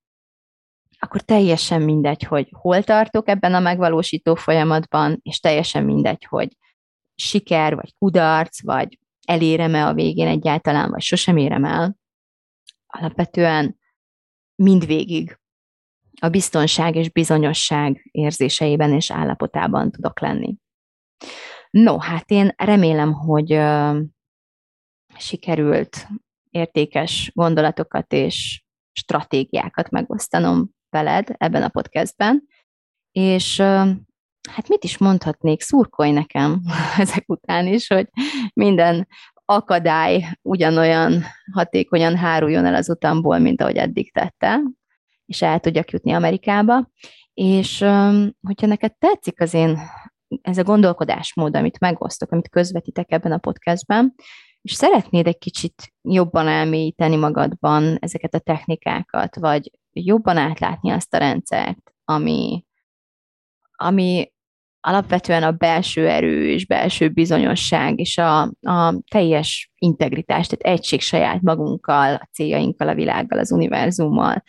akkor 1.00 1.22
teljesen 1.22 1.82
mindegy, 1.82 2.24
hogy 2.24 2.48
hol 2.52 2.84
tartok 2.84 3.30
ebben 3.30 3.54
a 3.54 3.60
megvalósító 3.60 4.36
folyamatban, 4.36 5.20
és 5.22 5.40
teljesen 5.40 5.84
mindegy, 5.84 6.26
hogy 6.26 6.58
siker, 7.16 7.76
vagy 7.76 7.94
kudarc, 7.98 8.64
vagy 8.64 9.00
elérem-e 9.28 9.88
a 9.88 9.94
végén 9.94 10.28
egyáltalán, 10.28 10.90
vagy 10.90 11.02
sosem 11.02 11.38
érem 11.38 11.66
el. 11.66 11.96
Alapvetően 12.88 13.80
mindvégig 14.56 15.40
a 16.22 16.30
biztonság 16.30 16.96
és 16.96 17.10
bizonyosság 17.10 18.10
érzéseiben 18.12 18.94
és 18.94 19.12
állapotában 19.12 19.92
tudok 19.92 20.20
lenni. 20.20 20.56
No, 21.70 21.98
hát 21.98 22.32
én 22.32 22.54
remélem, 22.58 23.14
hogy 23.14 23.54
uh, 23.54 23.98
sikerült 25.18 26.08
értékes 26.50 27.32
gondolatokat 27.34 28.14
és 28.14 28.64
stratégiákat 28.92 29.90
megosztanom 29.90 30.70
veled 30.90 31.28
ebben 31.38 31.64
a 31.64 31.70
podcastben, 31.70 32.44
és 33.12 33.60
uh, 33.60 33.90
hát 34.50 34.68
mit 34.68 34.84
is 34.84 34.98
mondhatnék, 34.98 35.62
szurkolj 35.62 36.12
nekem 36.12 36.62
ezek 36.98 37.24
után 37.28 37.68
is, 37.68 37.88
hogy 37.88 38.10
minden 38.54 39.08
akadály 39.46 40.26
ugyanolyan 40.42 41.24
hatékonyan 41.52 42.16
háruljon 42.16 42.66
el 42.66 42.76
az 42.76 42.90
utamból, 42.90 43.38
mint 43.38 43.62
ahogy 43.62 43.76
eddig 43.76 44.12
tette, 44.12 44.60
és 45.26 45.42
el 45.42 45.60
tudjak 45.60 45.92
jutni 45.92 46.12
Amerikába. 46.12 46.90
És 47.34 47.80
hogyha 48.42 48.68
neked 48.68 48.96
tetszik 48.98 49.42
az 49.42 49.54
én 49.54 49.80
ez 50.42 50.58
a 50.58 50.64
gondolkodásmód, 50.64 51.56
amit 51.56 51.80
megosztok, 51.80 52.32
amit 52.32 52.50
közvetítek 52.50 53.12
ebben 53.12 53.32
a 53.32 53.38
podcastben, 53.38 54.14
és 54.62 54.74
szeretnéd 54.74 55.28
egy 55.28 55.38
kicsit 55.38 55.94
jobban 56.02 56.48
elmélyíteni 56.48 57.16
magadban 57.16 57.98
ezeket 58.00 58.34
a 58.34 58.40
technikákat, 58.40 59.36
vagy 59.36 59.72
jobban 59.92 60.38
átlátni 60.38 60.90
azt 60.90 61.14
a 61.14 61.18
rendszert, 61.18 61.94
ami, 62.06 62.66
ami 63.76 64.34
alapvetően 64.80 65.44
a 65.44 65.52
belső 65.52 66.08
erő 66.10 66.50
és 66.50 66.66
belső 66.66 67.10
bizonyosság 67.10 68.00
és 68.00 68.18
a, 68.18 68.42
a 68.62 69.02
teljes 69.12 69.72
integritás, 69.78 70.48
tehát 70.48 70.78
egység 70.78 71.02
saját 71.02 71.42
magunkkal, 71.42 72.14
a 72.14 72.30
céljainkkal, 72.32 72.88
a 72.88 72.96
világgal, 72.96 73.40
az 73.40 73.52
univerzummal, 73.52 74.44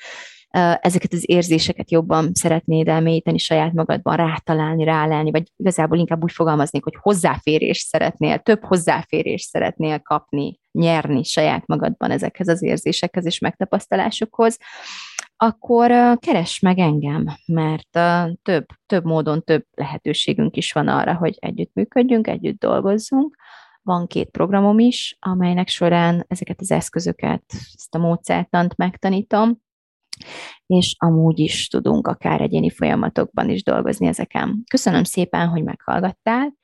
ezeket 0.80 1.12
az 1.12 1.24
érzéseket 1.28 1.90
jobban 1.90 2.30
szeretnéd 2.34 2.88
elmélyíteni 2.88 3.38
saját 3.38 3.72
magadban, 3.72 4.16
rátalálni, 4.16 4.84
rálelni, 4.84 5.30
vagy 5.30 5.52
igazából 5.56 5.98
inkább 5.98 6.22
úgy 6.22 6.32
fogalmaznék, 6.32 6.84
hogy 6.84 6.96
hozzáférést 7.00 7.86
szeretnél, 7.86 8.38
több 8.38 8.64
hozzáférést 8.64 9.48
szeretnél 9.48 9.98
kapni, 9.98 10.60
nyerni 10.72 11.24
saját 11.24 11.66
magadban 11.66 12.10
ezekhez 12.10 12.48
az 12.48 12.62
érzésekhez 12.62 13.26
és 13.26 13.38
megtapasztalásokhoz, 13.38 14.58
akkor 15.36 15.90
keres 16.18 16.60
meg 16.60 16.78
engem, 16.78 17.26
mert 17.46 17.98
több, 18.42 18.66
több 18.86 19.04
módon 19.04 19.42
több 19.42 19.64
lehetőségünk 19.70 20.56
is 20.56 20.72
van 20.72 20.88
arra, 20.88 21.14
hogy 21.14 21.36
együttműködjünk, 21.38 22.26
együtt 22.26 22.58
dolgozzunk. 22.58 23.36
Van 23.82 24.06
két 24.06 24.30
programom 24.30 24.78
is, 24.78 25.16
amelynek 25.20 25.68
során 25.68 26.24
ezeket 26.28 26.60
az 26.60 26.70
eszközöket, 26.70 27.42
ezt 27.74 27.94
a 27.94 27.98
módszertant 27.98 28.76
megtanítom, 28.76 29.64
és 30.66 30.94
amúgy 30.98 31.38
is 31.38 31.68
tudunk 31.68 32.06
akár 32.06 32.40
egyéni 32.40 32.70
folyamatokban 32.70 33.50
is 33.50 33.62
dolgozni 33.62 34.06
ezeken. 34.06 34.62
Köszönöm 34.70 35.04
szépen, 35.04 35.48
hogy 35.48 35.62
meghallgattál, 35.62 36.54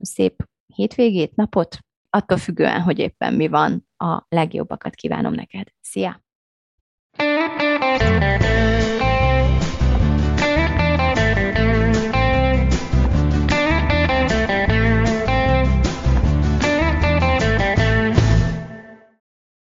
szép 0.00 0.44
hétvégét, 0.74 1.34
napot, 1.34 1.78
attól 2.10 2.38
függően, 2.38 2.80
hogy 2.80 2.98
éppen 2.98 3.34
mi 3.34 3.48
van, 3.48 3.86
a 3.96 4.24
legjobbakat 4.28 4.94
kívánom 4.94 5.32
neked. 5.32 5.66
Szia! 5.80 6.20
thank 7.14 8.42
you 8.42 8.51